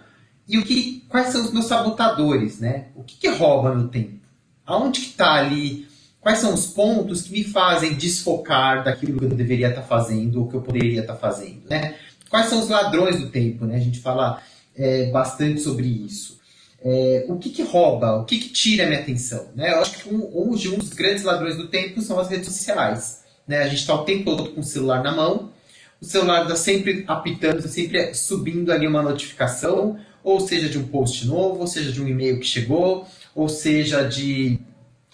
e 0.48 0.58
o 0.58 0.64
que, 0.64 1.04
quais 1.10 1.28
são 1.28 1.44
os 1.44 1.52
meus 1.52 1.66
sabotadores, 1.66 2.60
né? 2.60 2.88
O 2.96 3.04
que, 3.04 3.16
que 3.18 3.28
rouba 3.30 3.74
meu 3.74 3.88
tempo? 3.88 4.20
Aonde 4.66 5.02
que 5.02 5.08
está 5.08 5.34
ali? 5.34 5.88
Quais 6.22 6.40
são 6.40 6.54
os 6.54 6.68
pontos 6.68 7.24
que 7.24 7.32
me 7.32 7.44
fazem 7.44 7.94
desfocar 7.94 8.84
daquilo 8.84 9.20
que 9.20 9.26
eu 9.26 9.30
deveria 9.30 9.70
estar 9.70 9.82
tá 9.82 9.88
fazendo 9.88 10.42
ou 10.42 10.48
que 10.48 10.56
eu 10.56 10.62
poderia 10.62 11.02
estar 11.02 11.14
tá 11.14 11.20
fazendo, 11.20 11.68
né? 11.70 11.96
Quais 12.30 12.48
são 12.48 12.60
os 12.60 12.70
ladrões 12.70 13.20
do 13.20 13.30
tempo, 13.30 13.66
né? 13.66 13.76
A 13.76 13.80
gente 13.80 14.00
fala 14.00 14.42
é, 14.76 15.10
bastante 15.12 15.62
sobre 15.62 15.88
isso. 15.88 16.40
É, 16.84 17.26
o 17.28 17.38
que, 17.38 17.50
que 17.50 17.64
rouba? 17.64 18.18
O 18.18 18.26
que, 18.26 18.38
que 18.38 18.50
tira 18.50 18.84
a 18.84 18.88
minha 18.88 19.00
atenção? 19.00 19.48
Né? 19.56 19.72
Eu 19.72 19.82
acho 19.82 19.98
que 19.98 20.14
um, 20.14 20.30
hoje 20.32 20.70
um 20.70 20.78
dos 20.78 20.90
grandes 20.90 21.24
ladrões 21.24 21.58
do 21.58 21.68
tempo 21.68 22.02
são 22.02 22.20
as 22.20 22.30
redes 22.30 22.46
sociais. 22.46 23.24
Né? 23.48 23.60
A 23.60 23.68
gente 23.68 23.80
está 23.80 23.96
o 23.96 24.04
tempo 24.04 24.36
todo 24.36 24.52
com 24.52 24.62
o 24.62 24.64
celular 24.64 25.02
na 25.02 25.12
mão, 25.12 25.52
o 26.00 26.06
celular 26.06 26.44
está 26.44 26.56
sempre 26.56 27.04
apitando, 27.08 27.68
sempre 27.68 28.14
subindo 28.14 28.72
ali 28.72 28.86
uma 28.86 29.02
notificação, 29.02 29.98
ou 30.26 30.40
seja 30.40 30.68
de 30.68 30.80
um 30.80 30.88
post 30.88 31.28
novo, 31.28 31.60
ou 31.60 31.68
seja 31.68 31.92
de 31.92 32.02
um 32.02 32.08
e-mail 32.08 32.40
que 32.40 32.48
chegou, 32.48 33.08
ou 33.36 33.48
seja 33.48 34.02
de 34.02 34.60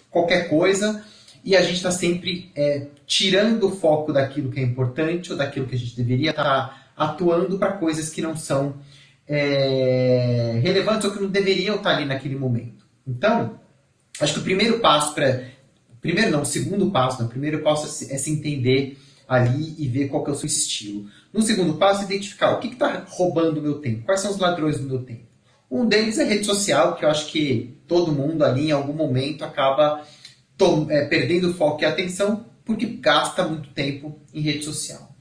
qualquer 0.10 0.48
coisa, 0.48 1.04
e 1.44 1.54
a 1.54 1.62
gente 1.62 1.76
está 1.76 1.92
sempre 1.92 2.50
é, 2.56 2.88
tirando 3.06 3.68
o 3.68 3.76
foco 3.76 4.14
daquilo 4.14 4.50
que 4.50 4.62
é 4.62 4.64
importante 4.64 5.30
ou 5.30 5.38
daquilo 5.38 5.68
que 5.68 5.76
a 5.76 5.78
gente 5.78 5.98
deveria 5.98 6.30
estar 6.30 6.44
tá 6.44 6.88
atuando 6.96 7.60
para 7.60 7.74
coisas 7.74 8.10
que 8.10 8.22
não 8.22 8.38
são 8.38 8.76
é, 9.28 10.62
relevantes 10.64 11.06
ou 11.06 11.12
que 11.12 11.22
não 11.22 11.30
deveriam 11.30 11.76
estar 11.76 11.90
tá 11.90 11.98
ali 11.98 12.06
naquele 12.06 12.38
momento. 12.38 12.86
Então, 13.06 13.60
acho 14.18 14.36
que 14.36 14.40
o 14.40 14.44
primeiro 14.44 14.80
passo 14.80 15.14
para. 15.14 15.44
Primeiro 16.00 16.32
não, 16.32 16.44
o 16.44 16.46
segundo 16.46 16.90
passo, 16.90 17.20
né? 17.22 17.28
o 17.28 17.30
primeiro 17.30 17.60
passo 17.60 17.86
é 17.86 17.90
se, 17.90 18.14
é 18.14 18.18
se 18.18 18.32
entender 18.32 18.98
ali 19.32 19.76
e 19.78 19.88
ver 19.88 20.10
qual 20.10 20.26
que 20.26 20.30
é 20.30 20.34
o 20.34 20.36
seu 20.36 20.48
estilo. 20.48 21.06
No 21.32 21.42
segundo 21.42 21.76
passo, 21.76 22.04
identificar 22.04 22.52
o 22.52 22.60
que 22.60 22.68
está 22.68 23.06
roubando 23.08 23.62
o 23.62 23.64
meu 23.64 23.76
tempo, 23.76 24.04
quais 24.04 24.20
são 24.20 24.30
os 24.30 24.38
ladrões 24.38 24.78
do 24.78 24.84
meu 24.84 25.04
tempo. 25.04 25.24
Um 25.70 25.86
deles 25.86 26.20
é 26.20 26.26
rede 26.26 26.44
social, 26.44 26.96
que 26.96 27.06
eu 27.06 27.10
acho 27.10 27.28
que 27.28 27.78
todo 27.88 28.12
mundo 28.12 28.44
ali 28.44 28.68
em 28.68 28.72
algum 28.72 28.92
momento 28.92 29.46
acaba 29.46 30.04
é, 30.90 31.06
perdendo 31.06 31.54
foco 31.54 31.82
e 31.82 31.86
atenção 31.86 32.46
porque 32.66 32.86
gasta 32.86 33.48
muito 33.48 33.70
tempo 33.70 34.20
em 34.34 34.42
rede 34.42 34.66
social. 34.66 35.16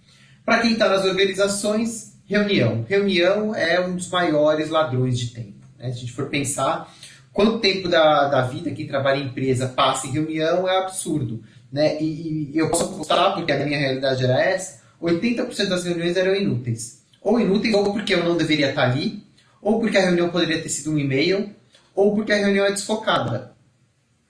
Para 0.45 0.59
quem 0.59 0.73
está 0.73 0.89
nas 0.89 1.05
organizações, 1.05 2.19
reunião. 2.27 2.85
Reunião 2.89 3.55
é 3.55 3.81
um 3.81 3.95
dos 3.95 4.09
maiores 4.09 4.71
ladrões 4.71 5.17
de 5.21 5.31
tempo. 5.31 5.65
Né? 5.79 5.93
Se 5.93 5.99
a 5.99 6.01
gente 6.01 6.13
for 6.13 6.27
pensar, 6.29 6.93
quanto 7.33 7.61
tempo 7.61 7.89
da, 7.89 8.29
da 8.29 8.43
vida 8.43 8.73
quem 8.73 8.89
trabalha 8.89 9.21
em 9.21 9.27
empresa 9.27 9.69
passa 9.69 10.09
em 10.09 10.11
reunião 10.11 10.69
é 10.69 10.79
absurdo. 10.79 11.45
Né? 11.73 12.01
E, 12.01 12.51
e 12.53 12.59
eu 12.59 12.69
posso 12.71 12.85
apostar, 12.85 13.35
porque 13.35 13.53
a 13.53 13.65
minha 13.65 13.79
realidade 13.79 14.25
era 14.25 14.43
essa, 14.43 14.81
80% 15.01 15.69
das 15.69 15.85
reuniões 15.85 16.17
eram 16.17 16.35
inúteis. 16.35 17.03
Ou 17.23 17.41
inúteis, 17.41 17.75
ou 17.75 17.93
porque 17.93 18.15
eu 18.15 18.25
não 18.25 18.37
deveria 18.37 18.71
estar 18.71 18.91
ali, 18.91 19.25
ou 19.63 19.79
porque 19.79 19.97
a 19.97 20.03
reunião 20.03 20.31
poderia 20.31 20.61
ter 20.63 20.69
sido 20.69 20.93
um 20.93 20.99
e-mail, 20.99 21.55
ou 21.95 22.15
porque 22.15 22.33
a 22.33 22.37
reunião 22.37 22.67
é 22.67 22.73
desfocada. 22.73 23.53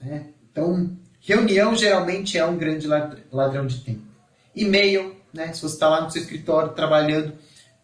Né? 0.01 0.27
Então, 0.51 0.91
reunião 1.21 1.75
geralmente 1.75 2.37
é 2.37 2.45
um 2.45 2.57
grande 2.57 2.87
ladrão 3.31 3.67
de 3.67 3.81
tempo. 3.81 4.03
E-mail, 4.55 5.17
né? 5.33 5.53
se 5.53 5.63
você 5.63 5.75
está 5.75 5.89
lá 5.89 6.01
no 6.01 6.11
seu 6.11 6.23
escritório 6.23 6.73
trabalhando, 6.73 7.33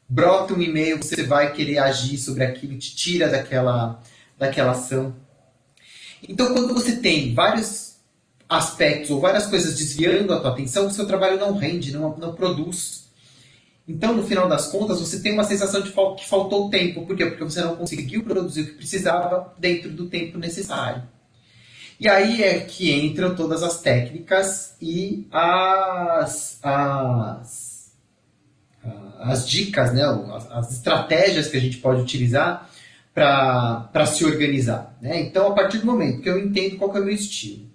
brota 0.09 0.55
um 0.55 0.61
e-mail, 0.61 0.99
você 0.99 1.23
vai 1.23 1.53
querer 1.53 1.79
agir 1.79 2.19
sobre 2.19 2.45
aquilo, 2.45 2.77
te 2.79 2.95
tira 2.95 3.29
daquela, 3.29 4.03
daquela 4.39 4.73
ação. 4.73 5.15
Então, 6.29 6.53
quando 6.53 6.75
você 6.75 6.97
tem 6.97 7.35
vários 7.35 7.96
aspectos 8.49 9.11
ou 9.11 9.21
várias 9.21 9.47
coisas 9.47 9.77
desviando 9.77 10.33
a 10.33 10.41
tua 10.41 10.51
atenção, 10.51 10.87
o 10.87 10.91
seu 10.91 11.07
trabalho 11.07 11.39
não 11.39 11.57
rende, 11.57 11.93
não, 11.93 12.17
não 12.17 12.35
produz. 12.35 13.07
Então, 13.89 14.15
no 14.15 14.27
final 14.27 14.49
das 14.49 14.67
contas, 14.67 15.01
você 15.01 15.21
tem 15.21 15.33
uma 15.33 15.45
sensação 15.45 15.81
de 15.81 15.91
que 15.91 16.29
faltou 16.29 16.69
tempo. 16.69 17.07
Por 17.07 17.17
quê? 17.17 17.27
Porque 17.27 17.45
você 17.45 17.61
não 17.61 17.77
conseguiu 17.77 18.25
produzir 18.25 18.63
o 18.63 18.67
que 18.67 18.73
precisava 18.73 19.55
dentro 19.59 19.91
do 19.91 20.07
tempo 20.07 20.39
necessário. 20.39 21.03
E 21.99 22.09
aí 22.09 22.43
é 22.43 22.61
que 22.61 22.93
entram 22.93 23.35
todas 23.35 23.63
as 23.63 23.81
técnicas 23.81 24.77
e 24.83 25.27
as, 25.33 26.59
as, 26.63 27.93
as 29.21 29.49
dicas, 29.49 29.95
né? 29.95 30.03
as, 30.35 30.51
as 30.51 30.73
estratégias 30.73 31.49
que 31.49 31.57
a 31.57 31.61
gente 31.61 31.79
pode 31.79 32.03
utilizar 32.03 32.69
para 33.15 34.05
se 34.05 34.25
organizar. 34.27 34.95
Né? 35.01 35.23
Então, 35.23 35.47
a 35.47 35.55
partir 35.55 35.79
do 35.79 35.87
momento 35.87 36.21
que 36.21 36.29
eu 36.29 36.39
entendo 36.39 36.77
qual 36.77 36.95
é 36.95 37.01
o 37.01 37.05
meu 37.05 37.15
estilo, 37.15 37.66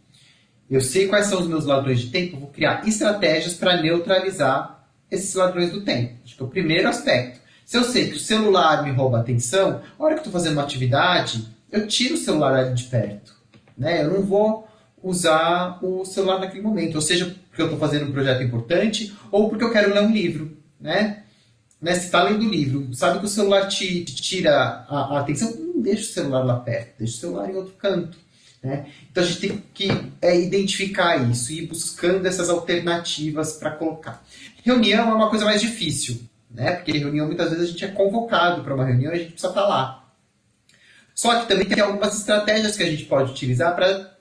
eu 0.75 0.82
sei 0.82 1.08
quais 1.08 1.28
são 1.28 1.42
os 1.42 1.48
meus 1.48 1.66
ladrões 1.66 2.00
de 2.00 2.10
tempo, 2.10 2.38
vou 2.38 2.50
criar 2.50 2.88
estratégias 2.88 3.54
para 3.54 3.82
neutralizar 3.82 4.88
esses 5.10 5.34
ladrões 5.36 5.72
do 5.72 5.82
tempo. 5.82 6.16
Acho 6.24 6.36
que 6.36 6.42
é 6.42 6.46
o 6.46 6.50
primeiro 6.50 6.88
aspecto. 6.88 7.42
Se 7.66 7.78
eu 7.78 7.84
sei 7.84 8.10
que 8.10 8.16
o 8.16 8.20
celular 8.20 8.84
me 8.84 8.92
rouba 8.92 9.18
a 9.18 9.22
atenção, 9.22 9.82
a 9.98 10.04
hora 10.04 10.13
que 10.13 10.22
estou 10.22 10.34
fazendo 10.34 10.54
uma 10.54 10.63
atividade, 10.63 11.48
eu 11.72 11.88
tiro 11.88 12.16
o 12.16 12.18
celular 12.18 12.54
ali 12.54 12.74
de 12.74 12.84
perto. 12.84 13.34
Né? 13.78 14.04
Eu 14.04 14.12
não 14.12 14.22
vou 14.22 14.68
usar 15.04 15.80
o 15.82 16.06
celular 16.06 16.40
naquele 16.40 16.62
momento. 16.62 16.96
Ou 16.96 17.01
seja, 17.01 17.36
porque 17.50 17.62
eu 17.62 17.66
estou 17.66 17.80
fazendo 17.80 18.10
um 18.10 18.12
projeto 18.12 18.44
importante, 18.44 19.13
ou 19.32 19.50
porque 19.50 19.63
eu 19.63 19.72
quero 19.72 19.94
ler 19.94 20.04
um 20.04 20.12
livro. 20.12 20.58
Né? 20.80 21.24
né? 21.82 21.96
Se 21.96 22.06
está 22.06 22.24
lendo 22.24 22.46
o 22.46 22.50
livro, 22.50 22.94
sabe 22.94 23.20
que 23.20 23.25
o 23.25 23.30
celular 23.30 23.68
te, 23.68 24.04
te 24.04 24.16
tira 24.16 24.86
a, 24.88 25.16
a, 25.16 25.20
atenção, 25.20 25.54
não 25.56 25.82
deixa 25.82 26.04
o 26.04 26.13
celular 26.13 26.44
lá 26.44 26.60
perto, 26.60 27.00
deixa 27.00 27.16
o 27.16 27.20
celular 27.20 27.50
em 27.50 27.56
outro 27.56 27.74
canto. 27.74 28.18
Né? 28.63 28.86
Então 29.10 29.24
a 29.24 29.25
gente 29.25 29.39
tem 29.39 29.63
que 29.74 29.89
é, 30.22 30.39
identificar 30.39 31.18
isso 31.30 31.51
e 31.51 31.63
ir 31.63 31.68
buscando 31.68 32.27
essas 32.27 32.50
alternativas 32.50 33.53
para 33.53 33.72
colocar. 33.72 34.24
Reunião 34.63 35.10
é 35.10 35.13
uma 35.13 35.30
coisa 35.30 35.46
mais 35.46 35.60
difícil, 35.60 36.22
né? 36.50 36.74
Porque 36.74 36.91
reunião 36.91 37.25
muitas 37.25 37.50
vezes 37.50 37.63
a 37.63 37.72
gente 37.72 37.86
é 37.86 37.88
convocado 37.88 38.63
para 38.63 38.75
uma 38.75 38.86
reunião 38.86 39.12
e 39.12 39.15
a 39.15 39.18
gente 39.18 39.32
precisa 39.32 39.50
estar 39.50 39.62
tá 39.62 39.68
lá. 39.68 40.12
Só 41.15 41.39
que 41.39 41.48
também 41.48 41.65
tem 41.65 41.82
algumas 41.82 42.18
estratégias 42.18 42.77
que 42.77 42.84
a 42.84 42.89
gente 42.89 43.06
pode 43.06 43.32
utilizar 43.32 43.75
para 43.75 44.12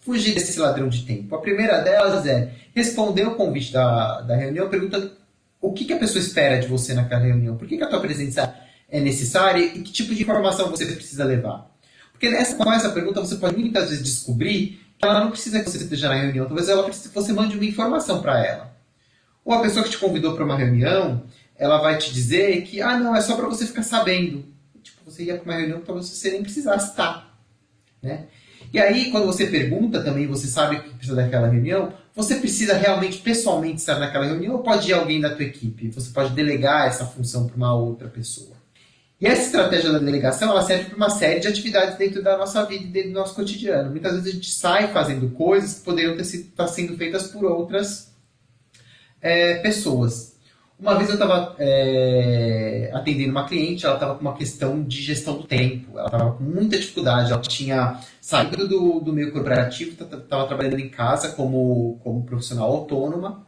fugir 0.00 0.34
desse 0.34 0.58
ladrão 0.58 0.88
de 0.88 1.04
tempo. 1.04 1.34
A 1.34 1.40
primeira 1.40 1.80
delas 1.80 2.26
é 2.26 2.52
responder 2.74 3.26
o 3.26 3.34
convite 3.34 3.72
da, 3.72 4.22
da 4.22 4.34
reunião 4.34 4.68
perguntando 4.68 5.12
o 5.60 5.72
que, 5.72 5.84
que 5.84 5.92
a 5.92 5.98
pessoa 5.98 6.22
espera 6.22 6.58
de 6.58 6.66
você 6.66 6.94
naquela 6.94 7.20
reunião, 7.20 7.56
por 7.56 7.68
que, 7.68 7.76
que 7.76 7.84
a 7.84 7.88
tua 7.88 8.00
presença 8.00 8.54
é 8.88 8.98
necessária 8.98 9.62
e 9.62 9.82
que 9.82 9.92
tipo 9.92 10.14
de 10.14 10.22
informação 10.22 10.70
você 10.70 10.86
precisa 10.86 11.24
levar. 11.24 11.69
Porque 12.20 12.36
nessa, 12.36 12.54
com 12.54 12.70
essa 12.70 12.90
pergunta 12.90 13.18
você 13.18 13.36
pode 13.36 13.56
muitas 13.56 13.88
vezes 13.88 14.04
descobrir 14.04 14.78
que 14.98 15.06
ela 15.06 15.20
não 15.20 15.30
precisa 15.30 15.60
que 15.60 15.70
você 15.70 15.78
esteja 15.78 16.10
na 16.10 16.16
reunião, 16.16 16.44
talvez 16.44 16.68
ela 16.68 16.82
precise 16.82 17.08
que 17.08 17.14
você 17.14 17.32
mande 17.32 17.56
uma 17.56 17.64
informação 17.64 18.20
para 18.20 18.44
ela. 18.44 18.76
Ou 19.42 19.54
a 19.54 19.62
pessoa 19.62 19.82
que 19.82 19.92
te 19.92 19.96
convidou 19.96 20.34
para 20.34 20.44
uma 20.44 20.54
reunião, 20.54 21.22
ela 21.56 21.78
vai 21.78 21.96
te 21.96 22.12
dizer 22.12 22.60
que, 22.64 22.82
ah, 22.82 22.98
não, 22.98 23.16
é 23.16 23.22
só 23.22 23.36
para 23.36 23.48
você 23.48 23.66
ficar 23.66 23.82
sabendo. 23.82 24.44
Tipo, 24.82 25.10
você 25.10 25.24
ia 25.24 25.38
para 25.38 25.50
uma 25.50 25.58
reunião 25.58 25.80
que 25.80 25.86
talvez 25.86 26.10
você 26.10 26.30
nem 26.30 26.42
precisasse 26.42 26.90
estar. 26.90 27.34
Né? 28.02 28.26
E 28.70 28.78
aí, 28.78 29.10
quando 29.10 29.24
você 29.24 29.46
pergunta 29.46 30.02
também, 30.02 30.26
você 30.26 30.46
sabe 30.46 30.78
que 30.78 30.90
precisa 30.90 31.16
daquela 31.16 31.48
reunião, 31.48 31.90
você 32.14 32.34
precisa 32.34 32.74
realmente, 32.74 33.16
pessoalmente, 33.16 33.76
estar 33.76 33.98
naquela 33.98 34.26
reunião 34.26 34.56
ou 34.56 34.62
pode 34.62 34.90
ir 34.90 34.92
alguém 34.92 35.22
da 35.22 35.34
tua 35.34 35.46
equipe? 35.46 35.90
Você 35.90 36.10
pode 36.10 36.34
delegar 36.34 36.86
essa 36.86 37.06
função 37.06 37.46
para 37.46 37.56
uma 37.56 37.74
outra 37.74 38.08
pessoa. 38.08 38.59
E 39.20 39.26
essa 39.26 39.42
estratégia 39.42 39.92
da 39.92 39.98
delegação, 39.98 40.50
ela 40.50 40.62
serve 40.62 40.86
para 40.86 40.96
uma 40.96 41.10
série 41.10 41.40
de 41.40 41.48
atividades 41.48 41.98
dentro 41.98 42.22
da 42.22 42.38
nossa 42.38 42.64
vida 42.64 42.84
e 42.84 42.86
dentro 42.86 43.10
do 43.10 43.18
nosso 43.18 43.34
cotidiano. 43.34 43.90
Muitas 43.90 44.12
vezes 44.14 44.28
a 44.28 44.32
gente 44.32 44.50
sai 44.50 44.88
fazendo 44.92 45.28
coisas 45.30 45.74
que 45.74 45.84
poderiam 45.84 46.14
estar 46.16 46.64
tá 46.64 46.66
sendo 46.66 46.96
feitas 46.96 47.26
por 47.26 47.44
outras 47.44 48.14
é, 49.20 49.56
pessoas. 49.56 50.30
Uma 50.78 50.94
vez 50.96 51.10
eu 51.10 51.16
estava 51.16 51.54
é, 51.58 52.90
atendendo 52.94 53.32
uma 53.32 53.46
cliente, 53.46 53.84
ela 53.84 53.96
estava 53.96 54.14
com 54.14 54.22
uma 54.22 54.34
questão 54.34 54.82
de 54.82 55.02
gestão 55.02 55.36
do 55.36 55.44
tempo, 55.44 55.98
ela 55.98 56.06
estava 56.06 56.32
com 56.32 56.42
muita 56.42 56.78
dificuldade, 56.78 57.30
ela 57.30 57.42
tinha 57.42 58.00
saído 58.18 58.66
do, 58.66 59.00
do 59.00 59.12
meio 59.12 59.30
corporativo, 59.30 59.90
estava 60.02 60.46
trabalhando 60.46 60.78
em 60.78 60.88
casa 60.88 61.32
como, 61.32 62.00
como 62.02 62.24
profissional 62.24 62.70
autônoma, 62.70 63.46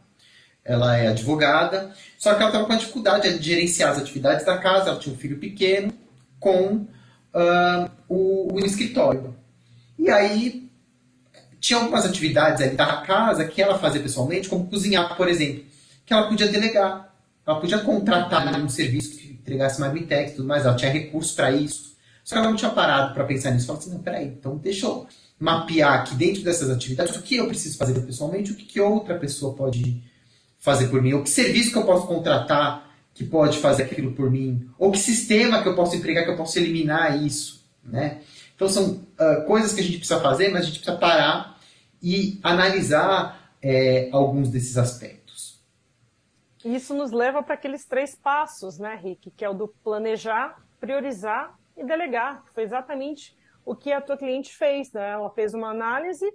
ela 0.65 0.97
é 0.97 1.07
advogada, 1.07 1.91
só 2.17 2.33
que 2.33 2.41
ela 2.41 2.49
estava 2.49 2.65
com 2.65 2.73
a 2.73 2.77
dificuldade 2.77 3.37
de 3.37 3.45
gerenciar 3.45 3.91
as 3.91 3.97
atividades 3.97 4.45
da 4.45 4.57
casa, 4.57 4.89
ela 4.89 4.99
tinha 4.99 5.13
um 5.13 5.17
filho 5.17 5.37
pequeno 5.37 5.93
com 6.39 6.75
uh, 7.33 7.89
o, 8.07 8.53
o 8.53 8.59
escritório. 8.65 9.35
E 9.99 10.09
aí 10.09 10.69
tinha 11.59 11.79
algumas 11.79 12.05
atividades 12.05 12.75
da 12.75 12.97
casa 12.97 13.45
que 13.45 13.61
ela 13.61 13.79
fazia 13.79 14.01
pessoalmente, 14.01 14.49
como 14.49 14.67
cozinhar, 14.67 15.15
por 15.15 15.27
exemplo, 15.27 15.63
que 16.05 16.13
ela 16.13 16.27
podia 16.27 16.47
delegar. 16.47 17.13
Ela 17.45 17.59
podia 17.59 17.79
contratar 17.79 18.59
um 18.59 18.69
serviço 18.69 19.17
que 19.17 19.31
entregasse 19.31 19.79
marmitex 19.79 20.31
e 20.31 20.35
tudo 20.35 20.47
mais, 20.47 20.65
ela 20.65 20.75
tinha 20.75 20.91
recursos 20.91 21.33
para 21.33 21.51
isso. 21.51 21.93
Só 22.23 22.35
que 22.35 22.39
ela 22.39 22.49
não 22.49 22.55
tinha 22.55 22.71
parado 22.71 23.13
para 23.13 23.25
pensar 23.25 23.51
nisso. 23.51 23.67
Falou 23.67 23.81
assim, 23.81 23.91
não, 23.91 23.99
peraí, 23.99 24.27
então 24.27 24.57
deixa 24.57 24.85
eu 24.85 25.05
mapear 25.37 26.01
aqui 26.01 26.15
dentro 26.15 26.41
dessas 26.41 26.69
atividades 26.69 27.15
o 27.17 27.21
que 27.21 27.35
eu 27.35 27.47
preciso 27.47 27.77
fazer 27.77 27.99
pessoalmente, 28.01 28.51
o 28.51 28.55
que, 28.55 28.63
que 28.63 28.79
outra 28.79 29.17
pessoa 29.17 29.53
pode 29.53 30.01
fazer 30.63 30.87
por 30.87 31.01
mim, 31.01 31.11
ou 31.11 31.21
que 31.21 31.29
serviço 31.29 31.73
que 31.73 31.77
eu 31.77 31.85
posso 31.85 32.07
contratar 32.07 32.89
que 33.13 33.25
pode 33.25 33.59
fazer 33.59 33.83
aquilo 33.83 34.13
por 34.13 34.31
mim, 34.31 34.69
ou 34.79 34.93
que 34.93 34.97
sistema 34.97 35.61
que 35.61 35.67
eu 35.67 35.75
posso 35.75 35.93
empregar 35.93 36.23
que 36.23 36.31
eu 36.31 36.37
posso 36.37 36.57
eliminar 36.57 37.21
isso, 37.21 37.69
né? 37.83 38.21
Então 38.55 38.69
são 38.69 38.91
uh, 38.93 39.45
coisas 39.45 39.73
que 39.73 39.81
a 39.81 39.83
gente 39.83 39.97
precisa 39.97 40.21
fazer, 40.21 40.47
mas 40.51 40.61
a 40.61 40.65
gente 40.67 40.79
precisa 40.79 40.97
parar 40.97 41.59
e 42.01 42.39
analisar 42.41 43.51
é, 43.61 44.07
alguns 44.13 44.49
desses 44.49 44.77
aspectos. 44.77 45.61
Isso 46.63 46.93
nos 46.93 47.11
leva 47.11 47.43
para 47.43 47.55
aqueles 47.55 47.83
três 47.83 48.15
passos, 48.15 48.79
né, 48.79 48.97
Rick? 49.03 49.31
Que 49.31 49.43
é 49.43 49.49
o 49.49 49.53
do 49.53 49.67
planejar, 49.83 50.63
priorizar 50.79 51.59
e 51.75 51.83
delegar. 51.85 52.41
Foi 52.53 52.63
exatamente 52.63 53.35
o 53.65 53.75
que 53.75 53.91
a 53.91 53.99
tua 53.99 54.17
cliente 54.17 54.55
fez, 54.55 54.93
né? 54.93 55.11
Ela 55.11 55.29
fez 55.31 55.53
uma 55.53 55.71
análise, 55.71 56.25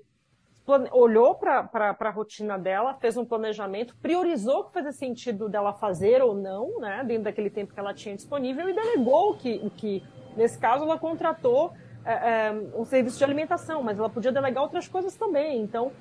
olhou 0.93 1.35
para 1.35 1.97
a 1.99 2.11
rotina 2.11 2.59
dela, 2.59 2.95
fez 2.95 3.17
um 3.17 3.25
planejamento, 3.25 3.97
priorizou 4.03 4.61
o 4.61 4.65
que 4.65 4.73
fazia 4.73 4.93
sentido 4.93 5.49
dela 5.49 5.73
fazer 5.73 6.23
ou 6.23 6.35
não, 6.35 6.79
né? 6.81 7.03
Dentro 7.07 7.25
daquele 7.25 7.51
tempo 7.51 7.73
que 7.73 7.81
ela 7.81 7.95
tinha 7.95 8.15
disponível 8.15 8.69
e 8.69 8.75
delegou 8.75 9.33
o 9.33 9.37
que, 9.37 9.71
que 9.71 10.03
nesse 10.37 10.59
caso, 10.59 10.85
ela 10.85 10.99
contratou 10.99 11.73
é, 12.05 12.13
é, 12.13 12.53
um 12.75 12.85
serviço 12.85 13.19
de 13.19 13.25
alimentação, 13.25 13.83
mas 13.83 13.99
ela 13.99 14.09
podia 14.09 14.33
delegar 14.33 14.63
outras 14.63 14.87
coisas 14.87 15.15
também. 15.17 15.61
Então, 15.61 15.93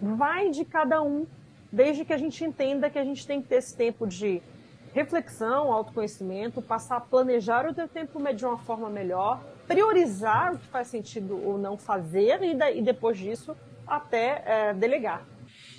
vai 0.00 0.50
de 0.50 0.64
cada 0.64 1.02
um, 1.02 1.26
desde 1.70 2.04
que 2.04 2.12
a 2.12 2.16
gente 2.16 2.44
entenda 2.44 2.90
que 2.90 2.98
a 2.98 3.04
gente 3.04 3.26
tem 3.26 3.40
que 3.40 3.48
ter 3.48 3.56
esse 3.56 3.76
tempo 3.76 4.06
de 4.06 4.42
reflexão, 4.92 5.72
autoconhecimento, 5.72 6.60
passar 6.60 6.96
a 6.96 7.00
planejar 7.00 7.66
o 7.66 7.74
teu 7.74 7.88
tempo 7.88 8.20
de 8.32 8.44
uma 8.44 8.58
forma 8.58 8.90
melhor, 8.90 9.42
priorizar 9.66 10.54
o 10.54 10.58
que 10.58 10.66
faz 10.66 10.88
sentido 10.88 11.40
ou 11.46 11.56
não 11.56 11.78
fazer 11.78 12.42
e, 12.42 12.78
e 12.78 12.82
depois 12.82 13.16
disso 13.16 13.56
até 13.92 14.42
é, 14.46 14.74
delegar. 14.74 15.26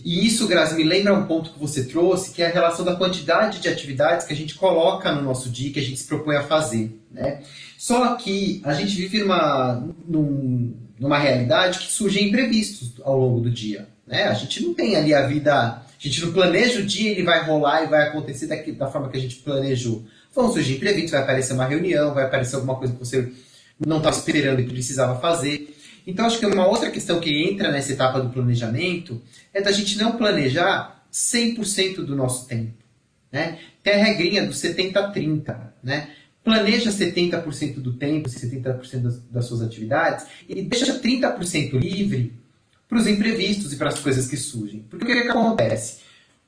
E 0.03 0.25
isso, 0.25 0.47
Grazi, 0.47 0.75
me 0.75 0.83
lembra 0.83 1.13
um 1.13 1.25
ponto 1.25 1.51
que 1.51 1.59
você 1.59 1.85
trouxe, 1.85 2.31
que 2.31 2.41
é 2.41 2.47
a 2.47 2.51
relação 2.51 2.83
da 2.83 2.95
quantidade 2.95 3.59
de 3.59 3.69
atividades 3.69 4.27
que 4.27 4.33
a 4.33 4.35
gente 4.35 4.55
coloca 4.55 5.11
no 5.11 5.21
nosso 5.21 5.49
dia, 5.49 5.71
que 5.71 5.79
a 5.79 5.83
gente 5.83 5.99
se 5.99 6.07
propõe 6.07 6.35
a 6.35 6.43
fazer. 6.43 6.99
Né? 7.09 7.41
Só 7.77 8.15
que 8.15 8.61
a 8.65 8.73
gente 8.73 8.95
vive 8.95 9.19
numa, 9.19 9.87
num, 10.05 10.73
numa 10.99 11.17
realidade 11.17 11.79
que 11.79 11.91
surgem 11.91 12.27
imprevistos 12.27 12.93
ao 13.03 13.17
longo 13.17 13.39
do 13.39 13.49
dia. 13.49 13.87
Né? 14.05 14.23
A 14.25 14.33
gente 14.33 14.61
não 14.61 14.73
tem 14.73 14.95
ali 14.95 15.13
a 15.13 15.25
vida. 15.25 15.53
A 15.53 15.83
gente 15.97 16.25
não 16.25 16.33
planeja 16.33 16.81
o 16.81 16.85
dia, 16.85 17.11
ele 17.11 17.23
vai 17.23 17.45
rolar 17.45 17.83
e 17.83 17.87
vai 17.87 18.09
acontecer 18.09 18.47
daqui, 18.47 18.73
da 18.73 18.87
forma 18.87 19.09
que 19.09 19.17
a 19.17 19.21
gente 19.21 19.37
planejou. 19.37 20.03
Vão 20.35 20.51
surgir 20.51 20.75
imprevistos, 20.75 21.11
vai 21.11 21.21
aparecer 21.21 21.53
uma 21.53 21.65
reunião, 21.65 22.13
vai 22.13 22.25
aparecer 22.25 22.55
alguma 22.55 22.75
coisa 22.75 22.93
que 22.93 22.99
você 22.99 23.31
não 23.79 23.97
estava 23.97 24.15
esperando 24.15 24.59
e 24.59 24.65
precisava 24.65 25.19
fazer. 25.21 25.72
Então, 26.05 26.25
acho 26.25 26.39
que 26.39 26.45
uma 26.45 26.67
outra 26.67 26.91
questão 26.91 27.19
que 27.19 27.43
entra 27.43 27.71
nessa 27.71 27.93
etapa 27.93 28.19
do 28.19 28.29
planejamento 28.29 29.21
é 29.53 29.61
da 29.61 29.71
gente 29.71 29.97
não 29.97 30.17
planejar 30.17 31.03
100% 31.11 31.97
do 31.97 32.15
nosso 32.15 32.47
tempo. 32.47 32.73
Né? 33.31 33.59
Tem 33.81 33.93
a 33.93 34.03
regrinha 34.03 34.45
do 34.45 34.51
70-30. 34.51 35.55
Né? 35.83 36.09
Planeja 36.43 36.91
70% 36.91 37.75
do 37.75 37.93
tempo, 37.93 38.27
70% 38.27 38.99
das, 38.99 39.19
das 39.23 39.45
suas 39.45 39.61
atividades 39.61 40.25
e 40.47 40.61
deixa 40.61 40.99
30% 40.99 41.79
livre 41.79 42.33
para 42.87 42.97
os 42.97 43.07
imprevistos 43.07 43.71
e 43.73 43.77
para 43.77 43.89
as 43.89 43.99
coisas 43.99 44.27
que 44.27 44.37
surgem. 44.37 44.85
Porque 44.89 45.05
o 45.05 45.07
que, 45.07 45.21
que 45.23 45.29
acontece? 45.29 46.03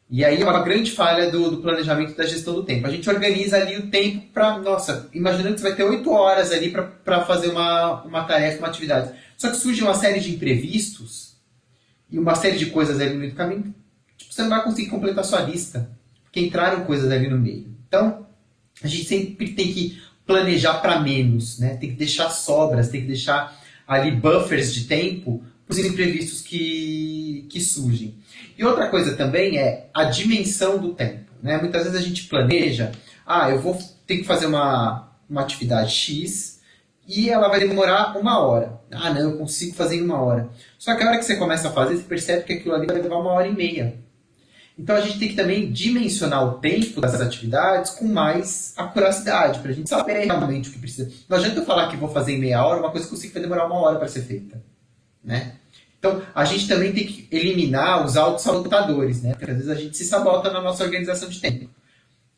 E 0.08 0.24
aí 0.24 0.40
é 0.40 0.46
uma 0.46 0.62
grande 0.62 0.92
falha 0.92 1.32
do, 1.32 1.50
do, 1.50 1.58
planejamento 1.58 2.16
da 2.16 2.26
gestão 2.26 2.54
do 2.54 2.64
tempo. 2.64 2.86
A 2.86 2.92
gente 2.92 3.10
organiza 3.10 3.58
ali 3.58 3.78
o 3.78 3.90
tempo 3.90 4.28
para, 4.32 4.60
nossa, 4.60 5.10
imaginando 5.12 5.56
que 5.56 5.62
você 5.62 5.68
vai 5.70 5.76
ter 5.76 5.84
8 5.84 6.12
horas 6.12 6.52
ali 6.52 6.72
para 7.04 7.26
fazer 7.26 7.48
uma, 7.48 8.04
uma 8.04 8.24
tarefa, 8.24 8.60
uma 8.60 8.68
atividade. 8.68 9.12
Só 9.38 9.50
que 9.50 9.58
surge 9.58 9.82
uma 9.82 9.94
série 9.94 10.20
de 10.20 10.32
imprevistos 10.34 11.36
e 12.10 12.18
uma 12.18 12.36
série 12.36 12.58
de 12.58 12.68
coisas 12.68 13.00
ali 13.00 13.14
no 13.14 13.20
meio 13.20 13.32
do 13.32 13.38
caminho, 13.38 13.74
tipo, 14.18 14.34
você 14.34 14.42
não 14.42 14.50
vai 14.50 14.64
conseguir 14.64 14.90
completar 14.90 15.26
sua 15.26 15.42
lista, 15.42 15.90
porque 16.24 16.40
entraram 16.40 16.86
coisas 16.86 17.12
ali 17.12 17.30
no 17.30 17.38
meio. 17.38 17.76
Então, 17.88 18.26
a 18.82 18.88
gente 18.88 19.06
sempre 19.06 19.54
tem 19.54 19.72
que 19.72 20.02
planejar 20.26 20.76
para 20.76 21.00
menos, 21.00 21.60
né? 21.60 21.76
Tem 21.76 21.90
que 21.90 21.96
deixar 21.96 22.30
sobras, 22.30 22.90
tem 22.90 23.02
que 23.02 23.08
deixar 23.08 23.60
ali 23.88 24.12
buffers 24.12 24.74
de 24.74 24.86
tempo 24.86 25.44
para 25.66 25.74
os 25.74 25.80
imprevistos 25.80 26.42
que, 26.42 27.46
que 27.50 27.60
surgem. 27.60 28.16
E 28.58 28.64
outra 28.64 28.90
coisa 28.90 29.16
também 29.16 29.58
é 29.58 29.90
a 29.94 30.06
dimensão 30.06 30.78
do 30.78 30.94
tempo. 30.94 31.32
Né? 31.42 31.58
Muitas 31.58 31.84
vezes 31.84 31.98
a 31.98 32.02
gente 32.02 32.24
planeja, 32.24 32.92
ah, 33.26 33.50
eu 33.50 33.62
vou 33.62 33.78
ter 34.06 34.18
que 34.18 34.24
fazer 34.24 34.46
uma, 34.46 35.12
uma 35.30 35.42
atividade 35.42 35.92
X 35.92 36.55
e 37.08 37.30
ela 37.30 37.48
vai 37.48 37.60
demorar 37.60 38.18
uma 38.18 38.40
hora. 38.40 38.80
Ah, 38.92 39.14
não, 39.14 39.32
eu 39.32 39.38
consigo 39.38 39.76
fazer 39.76 39.98
em 39.98 40.02
uma 40.02 40.22
hora. 40.22 40.50
Só 40.78 40.96
que 40.96 41.04
a 41.04 41.08
hora 41.08 41.18
que 41.18 41.26
você 41.26 41.36
começa 41.36 41.68
a 41.68 41.72
fazer, 41.72 41.98
você 41.98 42.04
percebe 42.04 42.44
que 42.44 42.54
aquilo 42.54 42.76
ali 42.76 42.88
vai 42.88 43.02
levar 43.02 43.18
uma 43.18 43.32
hora 43.32 43.48
e 43.48 43.54
meia. 43.54 43.96
Então 44.78 44.96
a 44.96 45.02
gente 45.02 45.20
tem 45.20 45.30
que 45.30 45.36
também 45.36 45.72
dimensionar 45.72 46.44
o 46.46 46.60
tempo 46.60 47.00
das 47.00 47.22
atividades 47.22 47.92
com 47.92 48.06
mais 48.06 48.74
acuracidade, 48.76 49.60
para 49.60 49.72
a 49.72 49.74
gente 49.74 49.90
saber 49.90 50.26
realmente 50.26 50.70
o 50.70 50.74
que 50.74 50.80
precisa. 50.80 51.10
Não 51.30 51.38
adianta 51.38 51.60
eu 51.60 51.66
falar 51.66 51.90
que 51.90 51.96
vou 51.96 52.10
fazer 52.10 52.34
em 52.34 52.40
meia 52.40 52.66
hora 52.66 52.80
uma 52.80 52.92
coisa 52.92 53.08
que 53.08 53.16
eu 53.16 53.20
que 53.20 53.28
vai 53.30 53.42
demorar 53.42 53.68
uma 53.68 53.80
hora 53.80 53.98
para 53.98 54.08
ser 54.08 54.24
feita. 54.24 54.62
Né? 55.24 55.54
Então, 55.98 56.22
a 56.36 56.46
gente 56.46 56.68
também 56.68 56.92
tem 56.92 57.06
que 57.06 57.28
eliminar 57.32 58.06
os 58.06 58.16
autossabotadores, 58.16 59.24
né? 59.24 59.34
Porque 59.34 59.50
às 59.50 59.58
vezes 59.58 59.72
a 59.72 59.76
gente 59.76 59.98
se 59.98 60.06
sabota 60.06 60.52
na 60.52 60.62
nossa 60.62 60.84
organização 60.84 61.28
de 61.28 61.40
tempo. 61.40 61.70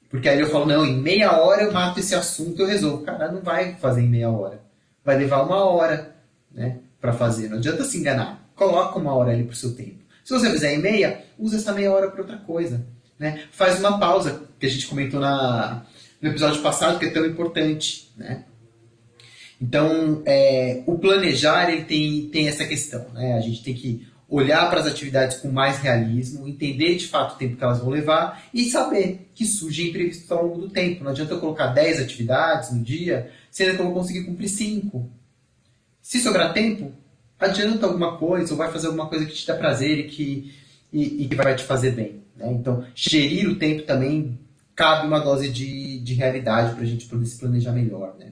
Porque 0.09 0.29
aí 0.29 0.39
eu 0.39 0.49
falo, 0.49 0.65
não, 0.65 0.85
em 0.85 0.97
meia 0.97 1.37
hora 1.37 1.63
eu 1.63 1.71
mato 1.71 1.99
esse 1.99 2.15
assunto, 2.15 2.61
eu 2.61 2.67
resolvo. 2.67 3.03
Cara, 3.03 3.31
não 3.31 3.41
vai 3.41 3.75
fazer 3.75 4.01
em 4.01 4.07
meia 4.07 4.29
hora. 4.29 4.61
Vai 5.03 5.17
levar 5.17 5.43
uma 5.43 5.63
hora, 5.65 6.15
né, 6.51 6.79
para 6.99 7.13
fazer. 7.13 7.49
Não 7.49 7.57
adianta 7.57 7.83
se 7.83 7.97
enganar. 7.97 8.49
Coloca 8.55 8.97
uma 8.97 9.13
hora 9.13 9.31
ali 9.31 9.43
pro 9.43 9.55
seu 9.55 9.75
tempo. 9.75 9.99
Se 10.23 10.33
você 10.33 10.49
fizer 10.49 10.73
em 10.73 10.79
meia, 10.79 11.23
usa 11.37 11.57
essa 11.57 11.73
meia 11.73 11.91
hora 11.91 12.09
para 12.09 12.21
outra 12.21 12.37
coisa, 12.37 12.85
né? 13.17 13.43
Faz 13.51 13.79
uma 13.79 13.97
pausa, 13.97 14.43
que 14.59 14.65
a 14.65 14.69
gente 14.69 14.87
comentou 14.87 15.19
na, 15.19 15.85
no 16.21 16.29
episódio 16.29 16.61
passado, 16.61 16.99
que 16.99 17.05
é 17.05 17.11
tão 17.11 17.25
importante, 17.25 18.11
né? 18.17 18.43
Então, 19.61 20.21
é, 20.25 20.83
o 20.85 20.97
planejar 20.97 21.69
ele 21.69 21.83
tem, 21.83 22.29
tem 22.29 22.47
essa 22.47 22.65
questão. 22.65 23.07
Né? 23.13 23.33
A 23.33 23.39
gente 23.39 23.63
tem 23.63 23.73
que 23.73 24.07
olhar 24.29 24.69
para 24.69 24.81
as 24.81 24.87
atividades 24.87 25.37
com 25.37 25.49
mais 25.49 25.79
realismo, 25.79 26.47
entender 26.47 26.95
de 26.95 27.07
fato 27.07 27.35
o 27.35 27.37
tempo 27.37 27.55
que 27.55 27.63
elas 27.63 27.79
vão 27.79 27.89
levar 27.89 28.43
e 28.53 28.69
saber 28.69 29.31
que 29.33 29.45
surgem 29.45 29.89
imprevistos 29.89 30.29
ao 30.31 30.45
longo 30.45 30.61
do 30.61 30.69
tempo. 30.69 31.03
Não 31.03 31.11
adianta 31.11 31.33
eu 31.33 31.39
colocar 31.39 31.67
10 31.67 32.01
atividades 32.01 32.71
no 32.71 32.83
dia, 32.83 33.31
sendo 33.49 33.75
que 33.75 33.81
eu 33.81 33.85
vou 33.85 33.93
conseguir 33.93 34.25
cumprir 34.25 34.49
5. 34.49 35.09
Se 36.01 36.19
sobrar 36.19 36.53
tempo, 36.53 36.91
adianta 37.39 37.85
alguma 37.85 38.17
coisa 38.17 38.51
ou 38.51 38.57
vai 38.57 38.71
fazer 38.71 38.87
alguma 38.87 39.07
coisa 39.07 39.25
que 39.25 39.33
te 39.33 39.47
dá 39.47 39.55
prazer 39.55 39.99
e 39.99 40.03
que, 40.07 40.53
e, 40.91 41.23
e 41.23 41.27
que 41.27 41.35
vai 41.35 41.55
te 41.55 41.63
fazer 41.63 41.91
bem. 41.91 42.21
Né? 42.35 42.51
Então, 42.51 42.85
gerir 42.93 43.49
o 43.49 43.55
tempo 43.55 43.83
também 43.83 44.37
cabe 44.75 45.07
uma 45.07 45.19
dose 45.19 45.49
de, 45.49 45.99
de 45.99 46.13
realidade 46.13 46.75
para 46.75 46.83
a 46.83 46.87
gente 46.87 47.05
poder 47.07 47.25
se 47.25 47.39
planejar 47.39 47.71
melhor. 47.71 48.15
Né? 48.19 48.31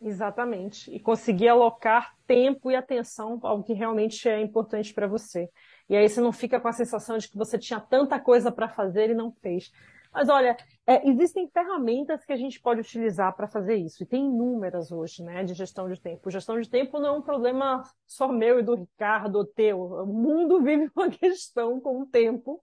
Exatamente. 0.00 0.90
E 0.94 1.00
conseguir 1.00 1.48
alocar 1.48 2.14
tempo 2.26 2.70
e 2.70 2.76
atenção 2.76 3.38
ao 3.42 3.62
que 3.62 3.72
realmente 3.72 4.28
é 4.28 4.40
importante 4.40 4.94
para 4.94 5.06
você. 5.06 5.48
E 5.88 5.96
aí 5.96 6.08
você 6.08 6.20
não 6.20 6.32
fica 6.32 6.60
com 6.60 6.68
a 6.68 6.72
sensação 6.72 7.18
de 7.18 7.28
que 7.28 7.36
você 7.36 7.58
tinha 7.58 7.80
tanta 7.80 8.18
coisa 8.20 8.52
para 8.52 8.68
fazer 8.68 9.10
e 9.10 9.14
não 9.14 9.32
fez. 9.32 9.72
Mas 10.12 10.28
olha, 10.28 10.56
é, 10.86 11.06
existem 11.08 11.48
ferramentas 11.48 12.24
que 12.24 12.32
a 12.32 12.36
gente 12.36 12.60
pode 12.60 12.80
utilizar 12.80 13.34
para 13.36 13.46
fazer 13.46 13.76
isso. 13.76 14.02
E 14.02 14.06
tem 14.06 14.26
inúmeras 14.26 14.90
hoje, 14.90 15.22
né, 15.22 15.44
de 15.44 15.54
gestão 15.54 15.88
de 15.88 16.00
tempo. 16.00 16.30
Gestão 16.30 16.60
de 16.60 16.68
tempo 16.68 16.98
não 16.98 17.08
é 17.08 17.18
um 17.18 17.22
problema 17.22 17.82
só 18.06 18.28
meu 18.28 18.58
e 18.58 18.62
do 18.62 18.74
Ricardo, 18.74 19.36
ou 19.36 19.44
teu. 19.44 19.80
O 19.80 20.06
mundo 20.06 20.60
vive 20.62 20.90
uma 20.94 21.10
questão 21.10 21.80
com 21.80 22.02
o 22.02 22.06
tempo. 22.06 22.62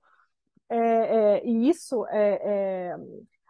É, 0.67 0.77
é, 0.77 1.45
e 1.45 1.69
isso 1.69 2.05
é, 2.07 2.39
é 2.43 2.95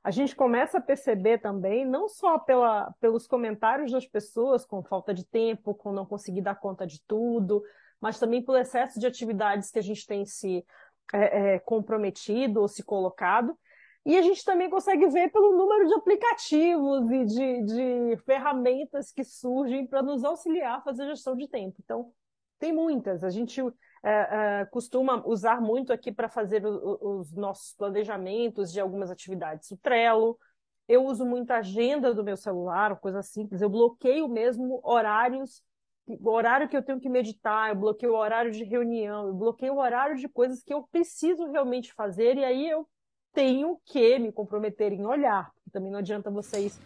a 0.05 0.11
gente 0.11 0.35
começa 0.35 0.77
a 0.77 0.81
perceber 0.81 1.39
também, 1.39 1.83
não 1.83 2.07
só 2.07 2.37
pela, 2.37 2.93
pelos 2.99 3.25
comentários 3.25 3.91
das 3.91 4.05
pessoas 4.05 4.63
com 4.63 4.83
falta 4.83 5.11
de 5.11 5.25
tempo, 5.25 5.73
com 5.73 5.91
não 5.91 6.05
conseguir 6.05 6.41
dar 6.41 6.53
conta 6.53 6.85
de 6.85 7.01
tudo, 7.07 7.63
mas 7.99 8.19
também 8.19 8.45
pelo 8.45 8.59
excesso 8.59 8.99
de 8.99 9.07
atividades 9.07 9.71
que 9.71 9.79
a 9.79 9.81
gente 9.81 10.05
tem 10.05 10.23
se 10.23 10.63
é, 11.11 11.55
é, 11.55 11.59
comprometido 11.59 12.61
ou 12.61 12.67
se 12.67 12.83
colocado. 12.83 13.57
E 14.05 14.15
a 14.15 14.21
gente 14.21 14.45
também 14.45 14.69
consegue 14.69 15.07
ver 15.07 15.31
pelo 15.31 15.57
número 15.57 15.87
de 15.87 15.95
aplicativos 15.95 17.09
e 17.09 17.25
de, 17.25 17.63
de 17.63 18.17
ferramentas 18.25 19.11
que 19.11 19.23
surgem 19.23 19.87
para 19.87 20.03
nos 20.03 20.23
auxiliar 20.23 20.77
a 20.77 20.81
fazer 20.81 21.07
gestão 21.07 21.35
de 21.35 21.47
tempo. 21.47 21.77
Então, 21.83 22.11
tem 22.59 22.73
muitas. 22.73 23.23
A 23.23 23.29
gente 23.29 23.61
é, 24.03 24.61
é, 24.61 24.65
costuma 24.65 25.25
usar 25.25 25.61
muito 25.61 25.91
aqui 25.91 26.11
para 26.11 26.29
fazer 26.29 26.65
o, 26.65 27.19
os 27.19 27.33
nossos 27.33 27.73
planejamentos 27.73 28.71
de 28.71 28.79
algumas 28.79 29.09
atividades. 29.09 29.71
O 29.71 29.77
Trello, 29.77 30.37
eu 30.87 31.05
uso 31.05 31.25
muito 31.25 31.51
a 31.51 31.57
agenda 31.57 32.13
do 32.13 32.23
meu 32.23 32.37
celular, 32.37 32.99
coisa 32.99 33.21
simples. 33.21 33.61
Eu 33.61 33.69
bloqueio 33.69 34.27
mesmo 34.27 34.79
horários, 34.83 35.63
o 36.07 36.29
horário 36.29 36.69
que 36.69 36.77
eu 36.77 36.83
tenho 36.83 36.99
que 36.99 37.09
meditar, 37.09 37.69
eu 37.69 37.75
bloqueio 37.75 38.13
o 38.13 38.17
horário 38.17 38.51
de 38.51 38.63
reunião, 38.63 39.27
eu 39.27 39.33
bloqueio 39.33 39.73
o 39.73 39.79
horário 39.79 40.15
de 40.15 40.29
coisas 40.29 40.61
que 40.61 40.73
eu 40.73 40.83
preciso 40.91 41.51
realmente 41.51 41.91
fazer, 41.93 42.37
e 42.37 42.45
aí 42.45 42.69
eu 42.69 42.87
tenho 43.33 43.79
que 43.85 44.19
me 44.19 44.31
comprometer 44.31 44.93
em 44.93 45.05
olhar. 45.05 45.51
Também 45.71 45.91
não 45.91 45.99
adianta 45.99 46.29
vocês 46.29 46.79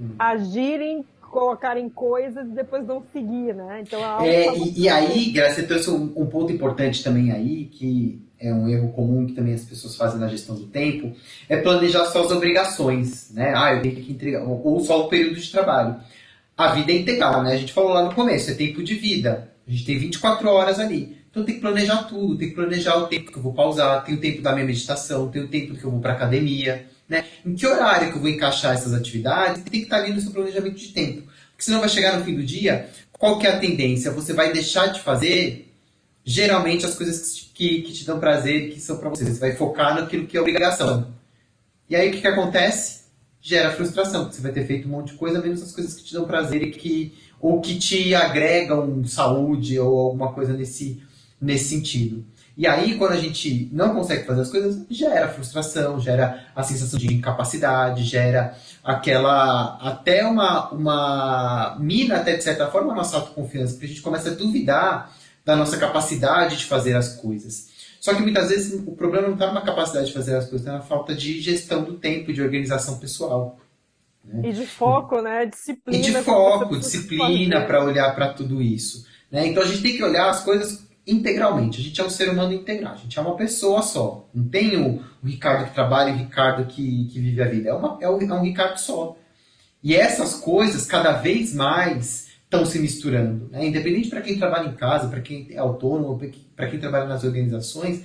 hum. 0.00 0.14
agirem 0.18 1.06
colocarem 1.30 1.88
coisas 1.88 2.46
e 2.46 2.52
depois 2.52 2.86
não 2.86 3.02
seguir, 3.12 3.54
né? 3.54 3.82
Então 3.86 4.00
é, 4.20 4.56
e, 4.56 4.82
e, 4.82 4.88
aí, 4.88 5.30
Graça, 5.30 5.56
você 5.56 5.62
trouxe 5.64 5.90
um, 5.90 6.12
um, 6.16 6.26
ponto 6.26 6.52
importante 6.52 7.02
também 7.02 7.30
aí, 7.30 7.66
que 7.66 8.22
é 8.38 8.52
um 8.52 8.68
erro 8.68 8.92
comum 8.92 9.26
que 9.26 9.32
também 9.32 9.54
as 9.54 9.64
pessoas 9.64 9.96
fazem 9.96 10.20
na 10.20 10.28
gestão 10.28 10.54
do 10.54 10.66
tempo, 10.66 11.12
é 11.48 11.56
planejar 11.56 12.04
só 12.06 12.24
as 12.24 12.30
obrigações, 12.30 13.30
né? 13.32 13.52
Ah, 13.56 13.74
eu 13.74 13.82
tenho 13.82 13.96
que 13.96 14.12
entregar, 14.12 14.44
ou 14.44 14.80
só 14.80 15.06
o 15.06 15.08
período 15.08 15.40
de 15.40 15.50
trabalho. 15.50 15.96
A 16.56 16.68
vida 16.68 16.92
é 16.92 16.96
integral, 16.96 17.42
né? 17.42 17.52
A 17.52 17.56
gente 17.56 17.72
falou 17.72 17.92
lá 17.92 18.02
no 18.02 18.14
começo, 18.14 18.50
é 18.50 18.54
tempo 18.54 18.82
de 18.82 18.94
vida. 18.94 19.50
A 19.66 19.70
gente 19.70 19.84
tem 19.84 19.98
24 19.98 20.48
horas 20.48 20.78
ali. 20.78 21.16
Então 21.30 21.44
tem 21.44 21.56
que 21.56 21.60
planejar 21.60 22.04
tudo, 22.04 22.38
tem 22.38 22.48
que 22.48 22.54
planejar 22.54 22.96
o 22.96 23.08
tempo 23.08 23.30
que 23.30 23.36
eu 23.36 23.42
vou 23.42 23.52
pausar, 23.52 24.02
tem 24.04 24.14
o 24.14 24.20
tempo 24.20 24.40
da 24.40 24.52
minha 24.52 24.64
meditação, 24.64 25.28
tem 25.28 25.42
o 25.42 25.48
tempo 25.48 25.74
que 25.74 25.84
eu 25.84 25.90
vou 25.90 26.00
para 26.00 26.14
academia 26.14 26.86
né? 27.08 27.24
Em 27.44 27.54
que 27.54 27.66
horário 27.66 28.10
que 28.10 28.16
eu 28.16 28.20
vou 28.20 28.30
encaixar 28.30 28.74
essas 28.74 28.92
atividades? 28.92 29.62
Tem 29.62 29.80
que 29.80 29.86
estar 29.86 29.98
ali 29.98 30.12
no 30.12 30.20
seu 30.20 30.32
planejamento 30.32 30.76
de 30.76 30.88
tempo. 30.88 31.22
Porque 31.22 31.64
senão 31.64 31.80
vai 31.80 31.88
chegar 31.88 32.18
no 32.18 32.24
fim 32.24 32.34
do 32.34 32.42
dia, 32.42 32.90
qual 33.12 33.38
que 33.38 33.46
é 33.46 33.50
a 33.50 33.58
tendência? 33.58 34.10
Você 34.10 34.32
vai 34.32 34.52
deixar 34.52 34.88
de 34.88 35.00
fazer, 35.00 35.72
geralmente, 36.24 36.84
as 36.84 36.94
coisas 36.94 37.50
que, 37.54 37.82
que 37.82 37.92
te 37.92 38.04
dão 38.04 38.20
prazer 38.20 38.70
que 38.70 38.80
são 38.80 38.98
para 38.98 39.08
você. 39.08 39.24
Você 39.24 39.40
vai 39.40 39.54
focar 39.54 39.94
naquilo 39.94 40.26
que 40.26 40.36
é 40.36 40.40
obrigação. 40.40 41.14
E 41.88 41.96
aí 41.96 42.08
o 42.08 42.12
que, 42.12 42.20
que 42.20 42.26
acontece? 42.26 43.06
Gera 43.40 43.72
frustração, 43.72 44.24
porque 44.24 44.36
você 44.36 44.42
vai 44.42 44.52
ter 44.52 44.66
feito 44.66 44.88
um 44.88 44.90
monte 44.90 45.12
de 45.12 45.18
coisa, 45.18 45.40
menos 45.40 45.62
as 45.62 45.72
coisas 45.72 45.94
que 45.94 46.04
te 46.04 46.12
dão 46.12 46.24
prazer 46.24 46.62
e 46.62 46.70
que 46.70 47.14
ou 47.40 47.60
que 47.60 47.78
te 47.78 48.14
agregam 48.14 49.04
saúde 49.04 49.78
ou 49.78 49.98
alguma 50.00 50.32
coisa 50.32 50.52
nesse, 50.52 51.02
nesse 51.40 51.68
sentido. 51.68 52.24
E 52.56 52.66
aí, 52.66 52.96
quando 52.96 53.12
a 53.12 53.18
gente 53.18 53.68
não 53.70 53.94
consegue 53.94 54.24
fazer 54.24 54.40
as 54.40 54.50
coisas, 54.50 54.82
gera 54.88 55.28
frustração, 55.28 56.00
gera 56.00 56.46
a 56.56 56.62
sensação 56.62 56.98
de 56.98 57.12
incapacidade, 57.12 58.02
gera 58.02 58.56
aquela. 58.82 59.76
até 59.76 60.24
uma, 60.26 60.70
uma 60.70 61.76
mina, 61.78 62.16
até 62.16 62.34
de 62.34 62.42
certa 62.42 62.66
forma, 62.68 62.92
a 62.92 62.96
nossa 62.96 63.16
autoconfiança, 63.16 63.74
porque 63.74 63.84
a 63.84 63.88
gente 63.88 64.00
começa 64.00 64.30
a 64.30 64.34
duvidar 64.34 65.14
da 65.44 65.54
nossa 65.54 65.76
capacidade 65.76 66.56
de 66.56 66.64
fazer 66.64 66.96
as 66.96 67.14
coisas. 67.16 67.68
Só 68.00 68.14
que 68.14 68.22
muitas 68.22 68.48
vezes 68.48 68.82
o 68.86 68.92
problema 68.92 69.26
não 69.26 69.34
está 69.34 69.52
na 69.52 69.60
capacidade 69.60 70.06
de 70.06 70.12
fazer 70.14 70.36
as 70.36 70.44
coisas, 70.44 70.66
está 70.66 70.78
na 70.78 70.82
falta 70.82 71.14
de 71.14 71.40
gestão 71.42 71.84
do 71.84 71.94
tempo, 71.94 72.32
de 72.32 72.40
organização 72.40 72.98
pessoal. 72.98 73.58
Né? 74.24 74.48
E 74.48 74.52
de 74.52 74.66
foco, 74.66 75.20
né? 75.20 75.44
Disciplina. 75.44 75.98
E 75.98 76.00
de 76.00 76.22
foco, 76.22 76.78
disciplina 76.78 77.66
para 77.66 77.84
olhar 77.84 78.14
para 78.14 78.32
tudo 78.32 78.62
isso. 78.62 79.06
Né? 79.30 79.48
Então 79.48 79.62
a 79.62 79.66
gente 79.66 79.82
tem 79.82 79.96
que 79.96 80.02
olhar 80.02 80.30
as 80.30 80.42
coisas 80.42 80.85
integralmente. 81.06 81.80
A 81.80 81.84
gente 81.84 82.00
é 82.00 82.04
um 82.04 82.10
ser 82.10 82.30
humano 82.30 82.52
integral, 82.52 82.94
a 82.94 82.96
gente 82.96 83.18
é 83.18 83.22
uma 83.22 83.36
pessoa 83.36 83.82
só. 83.82 84.28
Não 84.34 84.48
tem 84.48 84.76
o, 84.76 85.02
o 85.22 85.26
Ricardo 85.26 85.66
que 85.66 85.74
trabalha 85.74 86.10
e 86.10 86.14
o 86.14 86.16
Ricardo 86.16 86.66
que, 86.66 87.06
que 87.06 87.20
vive 87.20 87.42
a 87.42 87.48
vida. 87.48 87.70
É, 87.70 87.72
uma, 87.72 87.98
é, 88.00 88.08
um, 88.08 88.20
é 88.20 88.34
um 88.34 88.42
Ricardo 88.42 88.78
só. 88.78 89.16
E 89.82 89.94
essas 89.94 90.34
coisas, 90.34 90.86
cada 90.86 91.12
vez 91.12 91.54
mais, 91.54 92.28
estão 92.44 92.64
se 92.64 92.78
misturando. 92.78 93.48
Né? 93.50 93.66
Independente 93.66 94.08
para 94.08 94.20
quem 94.20 94.38
trabalha 94.38 94.68
em 94.68 94.74
casa, 94.74 95.08
para 95.08 95.20
quem 95.20 95.46
é 95.50 95.58
autônomo, 95.58 96.20
para 96.56 96.68
quem 96.68 96.80
trabalha 96.80 97.06
nas 97.06 97.22
organizações, 97.22 98.04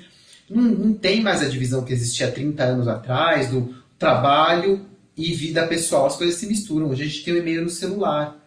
não, 0.50 0.64
não 0.64 0.94
tem 0.94 1.22
mais 1.22 1.42
a 1.42 1.50
divisão 1.50 1.84
que 1.84 1.94
existia 1.94 2.28
há 2.28 2.32
30 2.32 2.64
anos 2.64 2.88
atrás, 2.88 3.50
do 3.50 3.74
trabalho 3.98 4.86
e 5.16 5.34
vida 5.34 5.66
pessoal. 5.66 6.06
As 6.06 6.16
coisas 6.16 6.36
se 6.36 6.46
misturam. 6.46 6.90
Hoje 6.90 7.04
a 7.04 7.06
gente 7.06 7.24
tem 7.24 7.34
o 7.34 7.38
e-mail 7.38 7.64
no 7.64 7.70
celular, 7.70 8.40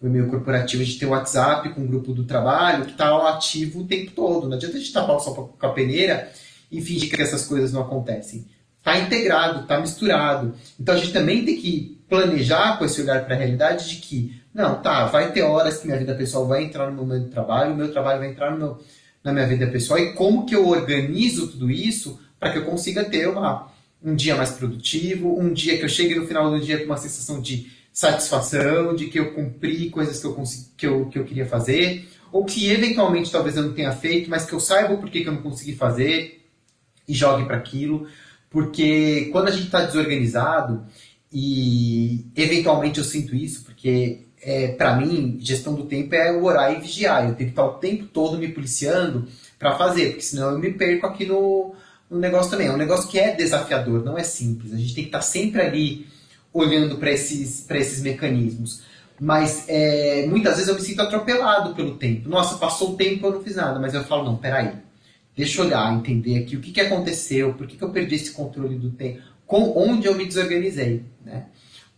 o 0.00 0.06
e-mail 0.06 0.28
corporativo, 0.28 0.82
a 0.82 0.86
gente 0.86 0.98
tem 0.98 1.08
o 1.08 1.12
WhatsApp 1.12 1.70
com 1.70 1.82
o 1.82 1.86
grupo 1.86 2.12
do 2.12 2.24
trabalho 2.24 2.84
que 2.84 2.92
está 2.92 3.28
ativo 3.30 3.80
o 3.80 3.86
tempo 3.86 4.10
todo. 4.10 4.48
Não 4.48 4.56
adianta 4.56 4.76
a 4.76 4.80
gente 4.80 4.92
tapar 4.92 5.16
o 5.16 5.20
sol 5.20 5.56
com 5.58 5.66
a 5.66 5.70
peneira 5.70 6.30
e 6.70 6.80
fingir 6.80 7.10
que 7.10 7.22
essas 7.22 7.46
coisas 7.46 7.72
não 7.72 7.82
acontecem. 7.82 8.46
Está 8.78 8.98
integrado, 8.98 9.62
está 9.62 9.80
misturado. 9.80 10.54
Então 10.78 10.94
a 10.94 10.98
gente 10.98 11.12
também 11.12 11.44
tem 11.44 11.56
que 11.56 11.94
planejar 12.08 12.78
com 12.78 12.84
esse 12.84 13.00
olhar 13.00 13.24
para 13.24 13.34
a 13.34 13.38
realidade 13.38 13.88
de 13.88 13.96
que, 13.96 14.40
não, 14.52 14.80
tá, 14.80 15.06
vai 15.06 15.32
ter 15.32 15.42
horas 15.42 15.78
que 15.78 15.86
minha 15.86 15.98
vida 15.98 16.14
pessoal 16.14 16.46
vai 16.46 16.64
entrar 16.64 16.90
no 16.90 17.06
meu 17.06 17.28
trabalho, 17.28 17.72
o 17.72 17.76
meu 17.76 17.90
trabalho 17.90 18.18
vai 18.18 18.30
entrar 18.30 18.50
no 18.50 18.58
meu, 18.58 18.80
na 19.22 19.32
minha 19.32 19.46
vida 19.46 19.66
pessoal, 19.68 19.98
e 19.98 20.12
como 20.12 20.44
que 20.44 20.54
eu 20.54 20.68
organizo 20.68 21.48
tudo 21.48 21.70
isso 21.70 22.20
para 22.38 22.52
que 22.52 22.58
eu 22.58 22.64
consiga 22.64 23.04
ter 23.04 23.26
uma, 23.26 23.72
um 24.02 24.14
dia 24.14 24.36
mais 24.36 24.50
produtivo, 24.50 25.40
um 25.40 25.52
dia 25.52 25.78
que 25.78 25.84
eu 25.84 25.88
chegue 25.88 26.14
no 26.14 26.26
final 26.26 26.50
do 26.50 26.60
dia 26.60 26.78
com 26.78 26.84
uma 26.84 26.98
sensação 26.98 27.40
de 27.40 27.72
satisfação, 27.94 28.96
de 28.96 29.06
que 29.06 29.20
eu 29.20 29.32
cumpri 29.32 29.88
coisas 29.88 30.20
que 30.20 30.26
eu, 30.26 30.34
consegui, 30.34 30.66
que 30.76 30.86
eu, 30.86 31.06
que 31.06 31.16
eu 31.16 31.24
queria 31.24 31.46
fazer, 31.46 32.08
ou 32.32 32.44
que 32.44 32.68
eventualmente 32.68 33.30
talvez 33.30 33.56
eu 33.56 33.62
não 33.62 33.72
tenha 33.72 33.92
feito, 33.92 34.28
mas 34.28 34.44
que 34.44 34.52
eu 34.52 34.58
saiba 34.58 34.96
por 34.96 35.08
que, 35.08 35.22
eu 35.22 35.32
não 35.32 35.40
consegui 35.40 35.76
fazer 35.76 36.44
e 37.06 37.14
jogue 37.14 37.44
para 37.44 37.56
aquilo. 37.56 38.08
Porque 38.50 39.28
quando 39.30 39.46
a 39.46 39.50
gente 39.52 39.66
está 39.66 39.84
desorganizado, 39.84 40.84
e 41.32 42.26
eventualmente 42.34 42.98
eu 42.98 43.04
sinto 43.04 43.36
isso, 43.36 43.62
porque 43.64 44.26
é, 44.42 44.68
para 44.68 44.96
mim, 44.96 45.38
gestão 45.40 45.74
do 45.74 45.84
tempo 45.84 46.16
é 46.16 46.32
orar 46.32 46.72
e 46.72 46.80
vigiar. 46.80 47.28
Eu 47.28 47.36
tenho 47.36 47.50
que 47.50 47.52
estar 47.52 47.64
o 47.64 47.74
tempo 47.74 48.06
todo 48.06 48.36
me 48.38 48.48
policiando 48.48 49.28
para 49.56 49.78
fazer, 49.78 50.10
porque 50.10 50.22
senão 50.22 50.50
eu 50.50 50.58
me 50.58 50.72
perco 50.72 51.06
aqui 51.06 51.24
no, 51.26 51.74
no 52.10 52.18
negócio 52.18 52.50
também. 52.50 52.66
É 52.66 52.72
um 52.72 52.76
negócio 52.76 53.08
que 53.08 53.20
é 53.20 53.36
desafiador, 53.36 54.04
não 54.04 54.18
é 54.18 54.24
simples. 54.24 54.72
A 54.72 54.76
gente 54.76 54.94
tem 54.94 55.04
que 55.04 55.08
estar 55.08 55.22
sempre 55.22 55.62
ali 55.62 56.13
olhando 56.54 56.96
para 56.96 57.10
esses, 57.10 57.68
esses 57.68 58.00
mecanismos. 58.00 58.82
Mas 59.20 59.64
é, 59.68 60.26
muitas 60.26 60.54
vezes 60.54 60.68
eu 60.68 60.74
me 60.74 60.80
sinto 60.80 61.02
atropelado 61.02 61.74
pelo 61.74 61.96
tempo. 61.96 62.28
Nossa, 62.28 62.56
passou 62.56 62.92
o 62.92 62.96
tempo 62.96 63.26
eu 63.26 63.32
não 63.32 63.42
fiz 63.42 63.56
nada. 63.56 63.78
Mas 63.78 63.92
eu 63.92 64.04
falo, 64.04 64.24
não, 64.24 64.36
peraí. 64.36 64.72
Deixa 65.36 65.60
eu 65.60 65.66
olhar, 65.66 65.92
entender 65.92 66.38
aqui 66.38 66.56
o 66.56 66.60
que, 66.60 66.70
que 66.70 66.80
aconteceu, 66.80 67.54
por 67.54 67.66
que, 67.66 67.76
que 67.76 67.82
eu 67.82 67.90
perdi 67.90 68.14
esse 68.14 68.30
controle 68.30 68.76
do 68.76 68.90
tempo, 68.90 69.20
com, 69.44 69.76
onde 69.76 70.06
eu 70.06 70.14
me 70.14 70.24
desorganizei. 70.24 71.04
Né? 71.24 71.46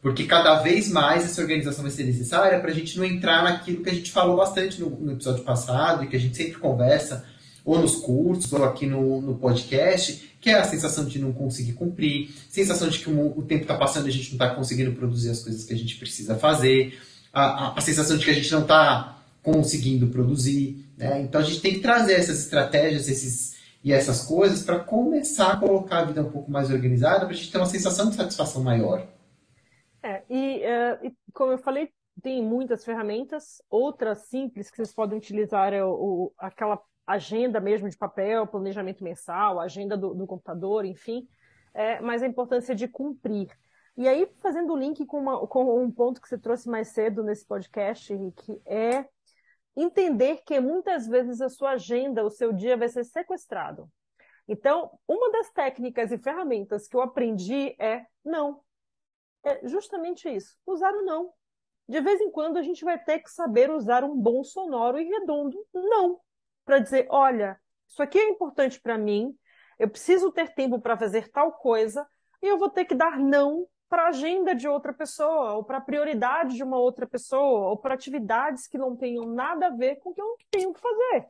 Porque 0.00 0.24
cada 0.24 0.60
vez 0.60 0.88
mais 0.88 1.24
essa 1.24 1.42
organização 1.42 1.82
vai 1.82 1.90
ser 1.90 2.04
necessária 2.04 2.58
para 2.60 2.70
a 2.70 2.74
gente 2.74 2.96
não 2.96 3.04
entrar 3.04 3.42
naquilo 3.42 3.82
que 3.82 3.90
a 3.90 3.94
gente 3.94 4.10
falou 4.10 4.36
bastante 4.36 4.80
no, 4.80 4.88
no, 4.88 5.12
episódio 5.12 5.44
passado 5.44 6.04
e 6.04 6.06
que 6.06 6.16
a 6.16 6.18
gente 6.18 6.36
sempre 6.36 6.58
conversa, 6.58 7.26
ou 7.66 7.80
nos 7.80 7.96
cursos, 7.96 8.52
ou 8.52 8.64
aqui 8.64 8.86
no, 8.86 9.20
no 9.20 9.34
podcast, 9.34 10.36
que 10.40 10.48
é 10.48 10.54
a 10.54 10.62
sensação 10.62 11.04
de 11.04 11.18
não 11.18 11.32
conseguir 11.32 11.72
cumprir, 11.72 12.30
sensação 12.48 12.88
de 12.88 13.00
que 13.00 13.10
o, 13.10 13.36
o 13.36 13.42
tempo 13.42 13.62
está 13.62 13.76
passando 13.76 14.06
e 14.06 14.10
a 14.10 14.12
gente 14.12 14.28
não 14.28 14.44
está 14.44 14.54
conseguindo 14.54 14.92
produzir 14.92 15.30
as 15.30 15.42
coisas 15.42 15.64
que 15.64 15.74
a 15.74 15.76
gente 15.76 15.96
precisa 15.96 16.36
fazer, 16.36 16.96
a, 17.32 17.42
a, 17.42 17.78
a 17.78 17.80
sensação 17.80 18.16
de 18.16 18.24
que 18.24 18.30
a 18.30 18.34
gente 18.34 18.52
não 18.52 18.62
está 18.62 19.20
conseguindo 19.42 20.06
produzir. 20.06 20.86
Né? 20.96 21.22
Então 21.22 21.40
a 21.40 21.44
gente 21.44 21.60
tem 21.60 21.74
que 21.74 21.80
trazer 21.80 22.12
essas 22.14 22.38
estratégias 22.38 23.08
esses, 23.08 23.56
e 23.82 23.92
essas 23.92 24.24
coisas 24.24 24.62
para 24.62 24.78
começar 24.78 25.54
a 25.54 25.56
colocar 25.56 25.98
a 25.98 26.04
vida 26.04 26.22
um 26.22 26.30
pouco 26.30 26.48
mais 26.48 26.70
organizada, 26.70 27.26
para 27.26 27.34
a 27.34 27.36
gente 27.36 27.50
ter 27.50 27.58
uma 27.58 27.66
sensação 27.66 28.08
de 28.08 28.14
satisfação 28.14 28.62
maior. 28.62 29.08
É, 30.04 30.22
e, 30.30 30.58
uh, 30.58 31.06
e, 31.06 31.12
como 31.32 31.50
eu 31.50 31.58
falei, 31.58 31.90
tem 32.22 32.44
muitas 32.44 32.84
ferramentas, 32.84 33.60
outras 33.68 34.28
simples 34.28 34.70
que 34.70 34.76
vocês 34.76 34.94
podem 34.94 35.18
utilizar 35.18 35.72
é 35.72 35.84
o, 35.84 35.90
o 35.90 36.32
aquela 36.38 36.80
agenda 37.06 37.60
mesmo 37.60 37.88
de 37.88 37.96
papel, 37.96 38.46
planejamento 38.46 39.04
mensal, 39.04 39.60
agenda 39.60 39.96
do, 39.96 40.12
do 40.14 40.26
computador, 40.26 40.84
enfim, 40.84 41.28
é, 41.72 42.00
mas 42.00 42.22
a 42.22 42.26
importância 42.26 42.74
de 42.74 42.88
cumprir. 42.88 43.48
E 43.96 44.08
aí, 44.08 44.28
fazendo 44.40 44.72
o 44.72 44.76
link 44.76 45.06
com, 45.06 45.20
uma, 45.20 45.46
com 45.46 45.82
um 45.82 45.90
ponto 45.90 46.20
que 46.20 46.28
você 46.28 46.36
trouxe 46.36 46.68
mais 46.68 46.88
cedo 46.88 47.22
nesse 47.22 47.46
podcast, 47.46 48.12
Henrique, 48.12 48.60
é 48.66 49.06
entender 49.76 50.42
que 50.44 50.58
muitas 50.58 51.06
vezes 51.06 51.40
a 51.40 51.48
sua 51.48 51.72
agenda, 51.72 52.24
o 52.24 52.30
seu 52.30 52.52
dia 52.52 52.76
vai 52.76 52.88
ser 52.88 53.04
sequestrado. 53.04 53.90
Então, 54.48 54.98
uma 55.06 55.30
das 55.30 55.50
técnicas 55.50 56.12
e 56.12 56.18
ferramentas 56.18 56.86
que 56.88 56.96
eu 56.96 57.00
aprendi 57.00 57.74
é 57.78 58.04
não. 58.24 58.60
É 59.44 59.66
justamente 59.66 60.28
isso, 60.28 60.56
usar 60.66 60.92
o 60.92 61.02
não. 61.02 61.32
De 61.88 62.00
vez 62.00 62.20
em 62.20 62.30
quando 62.30 62.56
a 62.56 62.62
gente 62.62 62.84
vai 62.84 62.98
ter 63.02 63.20
que 63.20 63.30
saber 63.30 63.70
usar 63.70 64.02
um 64.02 64.16
bom 64.16 64.42
sonoro 64.42 64.98
e 64.98 65.04
redondo 65.04 65.56
não 65.72 66.20
para 66.66 66.80
dizer, 66.80 67.06
olha, 67.08 67.58
isso 67.88 68.02
aqui 68.02 68.18
é 68.18 68.28
importante 68.28 68.80
para 68.80 68.98
mim, 68.98 69.34
eu 69.78 69.88
preciso 69.88 70.32
ter 70.32 70.52
tempo 70.52 70.80
para 70.80 70.96
fazer 70.96 71.28
tal 71.30 71.52
coisa, 71.52 72.06
e 72.42 72.46
eu 72.46 72.58
vou 72.58 72.68
ter 72.68 72.84
que 72.84 72.94
dar 72.94 73.18
não 73.18 73.66
para 73.88 74.06
a 74.06 74.08
agenda 74.08 74.54
de 74.54 74.66
outra 74.66 74.92
pessoa, 74.92 75.54
ou 75.54 75.64
para 75.64 75.78
a 75.78 75.80
prioridade 75.80 76.56
de 76.56 76.62
uma 76.64 76.76
outra 76.76 77.06
pessoa, 77.06 77.68
ou 77.68 77.76
para 77.76 77.94
atividades 77.94 78.66
que 78.66 78.76
não 78.76 78.96
tenham 78.96 79.24
nada 79.26 79.68
a 79.68 79.70
ver 79.70 79.96
com 79.96 80.10
o 80.10 80.14
que 80.14 80.20
eu 80.20 80.36
tenho 80.50 80.74
que 80.74 80.80
fazer. 80.80 81.28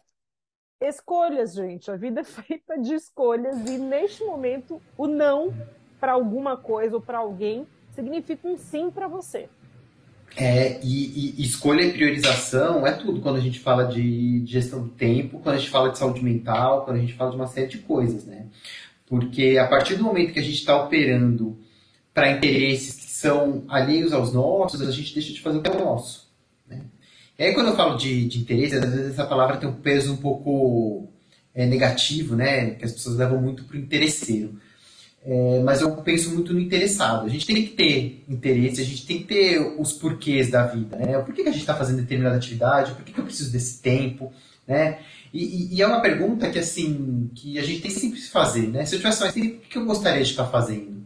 Escolhas, 0.81 1.55
gente. 1.55 1.91
A 1.91 1.97
vida 1.97 2.21
é 2.21 2.25
feita 2.25 2.79
de 2.79 2.95
escolhas, 2.95 3.59
e 3.69 3.79
neste 3.79 4.25
momento, 4.25 4.81
o 4.97 5.07
não 5.07 5.53
para 6.01 6.13
alguma 6.13 6.57
coisa 6.57 6.97
ou 6.97 7.03
para 7.03 7.19
alguém 7.19 7.67
significa 7.93 8.49
um 8.49 8.57
sim 8.57 8.91
para 8.91 9.07
você. 9.07 9.51
É, 10.35 10.81
e, 10.83 11.35
e, 11.39 11.43
escolha 11.43 11.83
e 11.83 11.93
priorização 11.93 12.87
é 12.87 12.93
tudo 12.93 13.21
quando 13.21 13.37
a 13.37 13.41
gente 13.41 13.59
fala 13.59 13.85
de, 13.85 14.45
gestão 14.47 14.83
do 14.83 14.91
tempo, 14.91 15.39
quando 15.39 15.55
a 15.55 15.59
gente 15.59 15.71
fala 15.71 15.91
de 15.91 15.99
saúde 15.99 16.23
mental, 16.23 16.85
quando 16.85 16.99
a 16.99 17.01
gente 17.01 17.15
fala 17.15 17.31
de 17.31 17.37
uma 17.37 17.47
série 17.47 17.69
de 17.69 17.79
coisas, 17.79 18.25
né? 18.25 18.47
Porque 19.07 19.57
a 19.57 19.67
partir 19.67 19.95
do 19.95 20.05
momento 20.05 20.33
que 20.33 20.41
a 20.41 20.43
gente 20.43 20.57
está 20.57 20.83
operando 20.83 21.59
para 22.13 22.33
interesses 22.33 22.97
que 22.97 23.11
são 23.11 23.65
alheios 23.69 24.13
aos 24.13 24.33
nossos, 24.33 24.83
a 24.83 24.91
gente 24.91 25.15
deixa 25.15 25.33
de 25.33 25.41
fazer 25.41 25.59
o 25.59 25.63
que 25.63 25.71
é 25.71 25.79
nosso. 25.79 26.29
Né? 26.69 26.83
E 27.39 27.45
aí 27.45 27.55
quando 27.55 27.69
eu 27.69 27.77
falo 27.77 27.97
de, 27.97 28.27
de 28.27 28.39
interesse, 28.41 28.75
às 28.75 28.85
vezes 28.85 29.13
essa 29.13 29.27
palavra 29.27 29.57
tem 29.57 29.69
um 29.69 29.75
peso 29.75 30.13
um 30.13 30.17
pouco 30.17 31.09
é, 31.55 31.65
negativo, 31.67 32.37
né? 32.37 32.71
Que 32.71 32.85
as 32.85 32.93
pessoas 32.93 33.17
levam 33.17 33.41
muito 33.41 33.65
para 33.65 33.77
o 33.77 33.81
interesseiro. 33.81 34.61
É, 35.29 35.61
mas 35.65 35.81
eu 35.81 35.91
penso 35.97 36.33
muito 36.33 36.55
no 36.55 36.61
interessado. 36.61 37.27
A 37.27 37.29
gente 37.29 37.45
tem 37.45 37.57
que 37.57 37.73
ter 37.73 38.25
interesse, 38.29 38.81
a 38.81 38.85
gente 38.85 39.05
tem 39.05 39.19
que 39.19 39.25
ter 39.25 39.59
os 39.77 39.93
porquês 39.93 40.53
da 40.53 40.65
vida. 40.65 40.97
Né? 40.97 41.19
Por 41.19 41.35
que, 41.35 41.43
que 41.43 41.49
a 41.49 41.53
gente 41.53 41.63
está 41.63 41.75
fazendo 41.75 42.01
determinada 42.01 42.37
atividade? 42.37 42.93
Por 42.93 43.05
que, 43.05 43.13
que 43.13 43.19
eu 43.19 43.25
preciso 43.25 43.51
desse 43.51 43.83
tempo? 43.83 44.33
Né? 44.69 45.01
E, 45.35 45.75
e, 45.75 45.83
é 45.83 45.87
uma 45.87 46.01
pergunta 46.01 46.49
que 46.49 46.61
assim 46.61 47.29
que 47.35 47.59
a 47.59 47.65
gente 47.65 47.83
tem 47.83 47.91
que 47.91 47.99
sempre 47.99 48.21
se 48.21 48.31
fazer. 48.31 48.69
Né? 48.69 48.87
Se 48.87 48.95
eu 48.95 49.01
tivesse 49.01 49.21
mais 49.21 49.35
tempo, 49.35 49.57
o 49.57 49.69
que 49.69 49.77
eu 49.77 49.85
gostaria 49.85 50.23
de 50.23 50.31
estar 50.31 50.47
fazendo? 50.47 51.05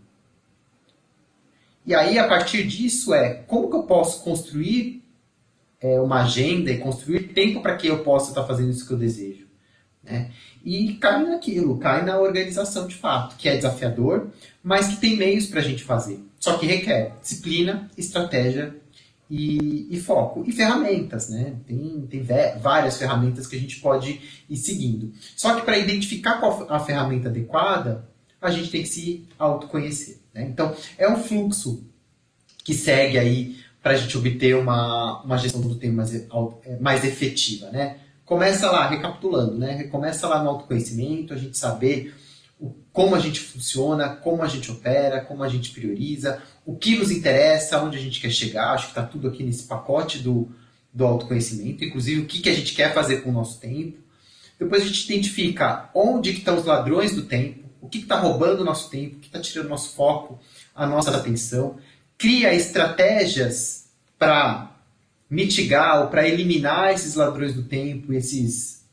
E 1.86 1.94
aí, 1.94 2.18
a 2.18 2.28
partir 2.28 2.66
disso, 2.66 3.14
é 3.14 3.42
como 3.46 3.70
que 3.70 3.76
eu 3.76 3.84
posso 3.84 4.22
construir 4.22 5.02
é, 5.80 5.98
uma 5.98 6.24
agenda 6.24 6.70
e 6.70 6.76
construir 6.76 7.28
tempo 7.28 7.62
para 7.62 7.74
que 7.74 7.86
eu 7.86 8.04
possa 8.04 8.32
estar 8.32 8.44
fazendo 8.44 8.70
isso 8.70 8.86
que 8.86 8.92
eu 8.92 8.98
desejo? 8.98 9.49
Né? 10.02 10.30
E 10.64 10.94
cai 10.94 11.24
naquilo, 11.24 11.78
cai 11.78 12.04
na 12.04 12.18
organização 12.18 12.86
de 12.86 12.94
fato, 12.94 13.36
que 13.36 13.48
é 13.48 13.56
desafiador, 13.56 14.28
mas 14.62 14.88
que 14.88 14.96
tem 14.96 15.16
meios 15.16 15.46
para 15.46 15.60
a 15.60 15.62
gente 15.62 15.84
fazer. 15.84 16.20
Só 16.38 16.56
que 16.56 16.66
requer 16.66 17.16
disciplina, 17.20 17.90
estratégia 17.96 18.74
e, 19.30 19.86
e, 19.90 20.00
foco. 20.00 20.42
E 20.46 20.52
ferramentas, 20.52 21.28
né? 21.28 21.54
Tem, 21.66 22.06
tem 22.10 22.26
várias 22.60 22.98
ferramentas 22.98 23.46
que 23.46 23.56
a 23.56 23.58
gente 23.60 23.78
pode 23.80 24.20
ir 24.48 24.56
seguindo. 24.56 25.12
Só 25.36 25.54
que 25.54 25.62
para 25.62 25.78
identificar 25.78 26.40
qual 26.40 26.66
a 26.68 26.80
ferramenta 26.80 27.28
adequada, 27.28 28.08
a 28.40 28.50
gente 28.50 28.70
tem 28.70 28.82
que 28.82 28.88
se 28.88 29.26
autoconhecer. 29.38 30.18
Né? 30.34 30.48
Então, 30.50 30.74
é 30.98 31.08
um 31.08 31.22
fluxo 31.22 31.84
que 32.64 32.74
segue 32.74 33.18
aí 33.18 33.56
para 33.82 33.92
a 33.92 33.96
gente 33.96 34.16
obter 34.16 34.56
uma, 34.56 35.22
uma 35.22 35.36
gestão 35.38 35.60
do 35.60 35.74
tempo 35.74 35.96
mais, 35.96 36.26
mais 36.80 37.04
efetiva, 37.04 37.70
né? 37.70 37.96
Começa 38.30 38.70
lá, 38.70 38.86
recapitulando, 38.86 39.58
né? 39.58 39.82
Começa 39.88 40.28
lá 40.28 40.40
no 40.40 40.50
autoconhecimento, 40.50 41.34
a 41.34 41.36
gente 41.36 41.58
saber 41.58 42.14
o, 42.60 42.70
como 42.92 43.16
a 43.16 43.18
gente 43.18 43.40
funciona, 43.40 44.08
como 44.08 44.44
a 44.44 44.46
gente 44.46 44.70
opera, 44.70 45.20
como 45.20 45.42
a 45.42 45.48
gente 45.48 45.72
prioriza, 45.72 46.40
o 46.64 46.76
que 46.76 46.96
nos 46.96 47.10
interessa, 47.10 47.82
onde 47.82 47.98
a 47.98 48.00
gente 48.00 48.20
quer 48.20 48.30
chegar. 48.30 48.70
Acho 48.70 48.84
que 48.84 48.90
está 48.92 49.02
tudo 49.02 49.26
aqui 49.26 49.42
nesse 49.42 49.64
pacote 49.64 50.20
do, 50.20 50.48
do 50.94 51.04
autoconhecimento, 51.04 51.84
inclusive 51.84 52.20
o 52.20 52.26
que, 52.26 52.38
que 52.38 52.48
a 52.48 52.54
gente 52.54 52.72
quer 52.72 52.94
fazer 52.94 53.22
com 53.22 53.30
o 53.30 53.32
nosso 53.32 53.58
tempo. 53.58 53.98
Depois 54.56 54.84
a 54.84 54.86
gente 54.86 55.12
identifica 55.12 55.90
onde 55.92 56.32
que 56.32 56.38
estão 56.38 56.56
os 56.56 56.64
ladrões 56.64 57.12
do 57.16 57.22
tempo, 57.22 57.68
o 57.80 57.88
que 57.88 57.98
está 57.98 58.14
roubando 58.14 58.60
o 58.60 58.64
nosso 58.64 58.90
tempo, 58.90 59.16
o 59.16 59.18
que 59.18 59.26
está 59.26 59.40
tirando 59.40 59.66
o 59.66 59.70
nosso 59.70 59.96
foco, 59.96 60.38
a 60.72 60.86
nossa 60.86 61.10
atenção. 61.16 61.78
Cria 62.16 62.54
estratégias 62.54 63.86
para 64.16 64.70
mitigar 65.30 66.02
ou 66.02 66.08
para 66.08 66.28
eliminar 66.28 66.92
esses 66.92 67.14
ladrões 67.14 67.54
do 67.54 67.62
tempo, 67.62 68.12
esses, 68.12 68.84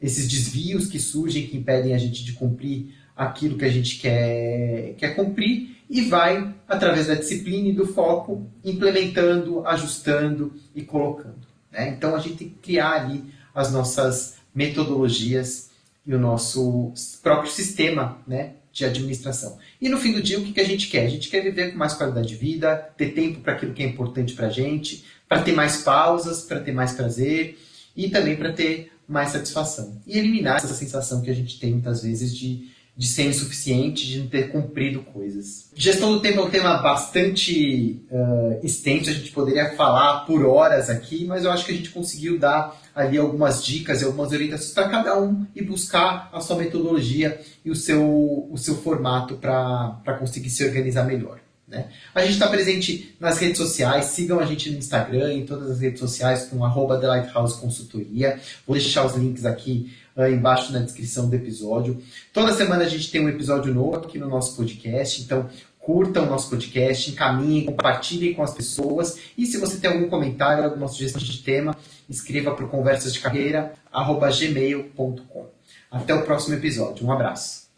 esses 0.00 0.28
desvios 0.28 0.86
que 0.86 1.00
surgem 1.00 1.46
que 1.46 1.56
impedem 1.56 1.92
a 1.92 1.98
gente 1.98 2.24
de 2.24 2.32
cumprir 2.32 2.94
aquilo 3.16 3.58
que 3.58 3.64
a 3.64 3.70
gente 3.70 3.98
quer, 3.98 4.94
quer 4.96 5.16
cumprir 5.16 5.76
e 5.90 6.02
vai, 6.02 6.54
através 6.68 7.08
da 7.08 7.14
disciplina 7.14 7.68
e 7.68 7.72
do 7.72 7.84
foco, 7.84 8.48
implementando, 8.64 9.66
ajustando 9.66 10.54
e 10.74 10.82
colocando. 10.82 11.40
Né? 11.70 11.88
Então 11.88 12.14
a 12.14 12.20
gente 12.20 12.36
tem 12.36 12.48
que 12.48 12.58
criar 12.62 12.92
ali 12.92 13.24
as 13.52 13.72
nossas 13.72 14.36
metodologias 14.54 15.70
e 16.06 16.14
o 16.14 16.18
nosso 16.18 16.92
próprio 17.22 17.50
sistema 17.50 18.18
né, 18.26 18.54
de 18.72 18.84
administração. 18.84 19.58
E 19.80 19.88
no 19.88 19.98
fim 19.98 20.12
do 20.12 20.22
dia, 20.22 20.38
o 20.38 20.44
que, 20.44 20.52
que 20.52 20.60
a 20.60 20.66
gente 20.66 20.88
quer? 20.88 21.06
A 21.06 21.10
gente 21.10 21.28
quer 21.28 21.42
viver 21.42 21.72
com 21.72 21.78
mais 21.78 21.92
qualidade 21.92 22.28
de 22.28 22.36
vida, 22.36 22.76
ter 22.96 23.10
tempo 23.10 23.40
para 23.40 23.54
aquilo 23.54 23.74
que 23.74 23.82
é 23.82 23.86
importante 23.86 24.32
para 24.34 24.46
a 24.46 24.50
gente, 24.50 25.04
para 25.30 25.42
ter 25.42 25.52
mais 25.52 25.76
pausas, 25.76 26.42
para 26.42 26.58
ter 26.58 26.72
mais 26.72 26.90
prazer 26.90 27.56
e 27.96 28.10
também 28.10 28.34
para 28.34 28.52
ter 28.52 28.90
mais 29.06 29.30
satisfação. 29.30 29.96
E 30.04 30.18
eliminar 30.18 30.56
essa 30.56 30.74
sensação 30.74 31.22
que 31.22 31.30
a 31.30 31.34
gente 31.34 31.60
tem 31.60 31.70
muitas 31.70 32.02
vezes 32.02 32.36
de, 32.36 32.68
de 32.96 33.06
ser 33.06 33.28
insuficiente, 33.28 34.08
de 34.08 34.18
não 34.18 34.26
ter 34.26 34.50
cumprido 34.50 35.02
coisas. 35.02 35.70
Gestão 35.76 36.10
do 36.10 36.18
tempo 36.18 36.40
é 36.40 36.42
um 36.42 36.50
tema 36.50 36.78
bastante 36.78 38.02
uh, 38.10 38.58
extenso, 38.66 39.08
a 39.08 39.12
gente 39.12 39.30
poderia 39.30 39.76
falar 39.76 40.26
por 40.26 40.44
horas 40.44 40.90
aqui, 40.90 41.24
mas 41.24 41.44
eu 41.44 41.52
acho 41.52 41.64
que 41.64 41.70
a 41.70 41.76
gente 41.76 41.90
conseguiu 41.90 42.36
dar 42.36 42.76
ali 42.92 43.16
algumas 43.16 43.64
dicas 43.64 44.02
e 44.02 44.04
algumas 44.04 44.32
orientações 44.32 44.72
para 44.72 44.88
cada 44.88 45.20
um 45.20 45.46
e 45.54 45.62
buscar 45.62 46.28
a 46.32 46.40
sua 46.40 46.56
metodologia 46.56 47.40
e 47.64 47.70
o 47.70 47.76
seu, 47.76 48.48
o 48.50 48.58
seu 48.58 48.74
formato 48.78 49.36
para 49.36 50.16
conseguir 50.18 50.50
se 50.50 50.64
organizar 50.64 51.04
melhor. 51.04 51.38
Né? 51.70 51.86
A 52.12 52.22
gente 52.22 52.32
está 52.32 52.48
presente 52.48 53.14
nas 53.20 53.38
redes 53.38 53.58
sociais, 53.58 54.06
sigam 54.06 54.40
a 54.40 54.44
gente 54.44 54.68
no 54.70 54.78
Instagram, 54.78 55.32
em 55.32 55.46
todas 55.46 55.70
as 55.70 55.80
redes 55.80 56.00
sociais 56.00 56.46
com 56.46 56.64
arroba 56.64 56.98
The 56.98 57.06
Lighthouse 57.06 57.60
Consultoria. 57.60 58.40
Vou 58.66 58.76
deixar 58.76 59.06
os 59.06 59.14
links 59.14 59.46
aqui 59.46 59.96
uh, 60.16 60.26
embaixo 60.26 60.72
na 60.72 60.80
descrição 60.80 61.28
do 61.28 61.36
episódio. 61.36 62.02
Toda 62.32 62.52
semana 62.52 62.82
a 62.84 62.88
gente 62.88 63.08
tem 63.08 63.24
um 63.24 63.28
episódio 63.28 63.72
novo 63.72 63.98
aqui 63.98 64.18
no 64.18 64.28
nosso 64.28 64.56
podcast, 64.56 65.22
então 65.22 65.48
curtam 65.78 66.24
o 66.24 66.26
nosso 66.26 66.50
podcast, 66.50 67.08
encaminhem, 67.08 67.66
compartilhem 67.66 68.34
com 68.34 68.42
as 68.42 68.52
pessoas. 68.52 69.18
E 69.38 69.46
se 69.46 69.56
você 69.56 69.78
tem 69.78 69.92
algum 69.92 70.08
comentário, 70.08 70.64
alguma 70.64 70.88
sugestão 70.88 71.22
de 71.22 71.38
tema, 71.38 71.76
escreva 72.08 72.52
para 72.52 72.66
conversasdecarreira.gmail.com. 72.66 75.46
Até 75.88 76.12
o 76.14 76.22
próximo 76.22 76.56
episódio. 76.56 77.06
Um 77.06 77.12
abraço. 77.12 77.69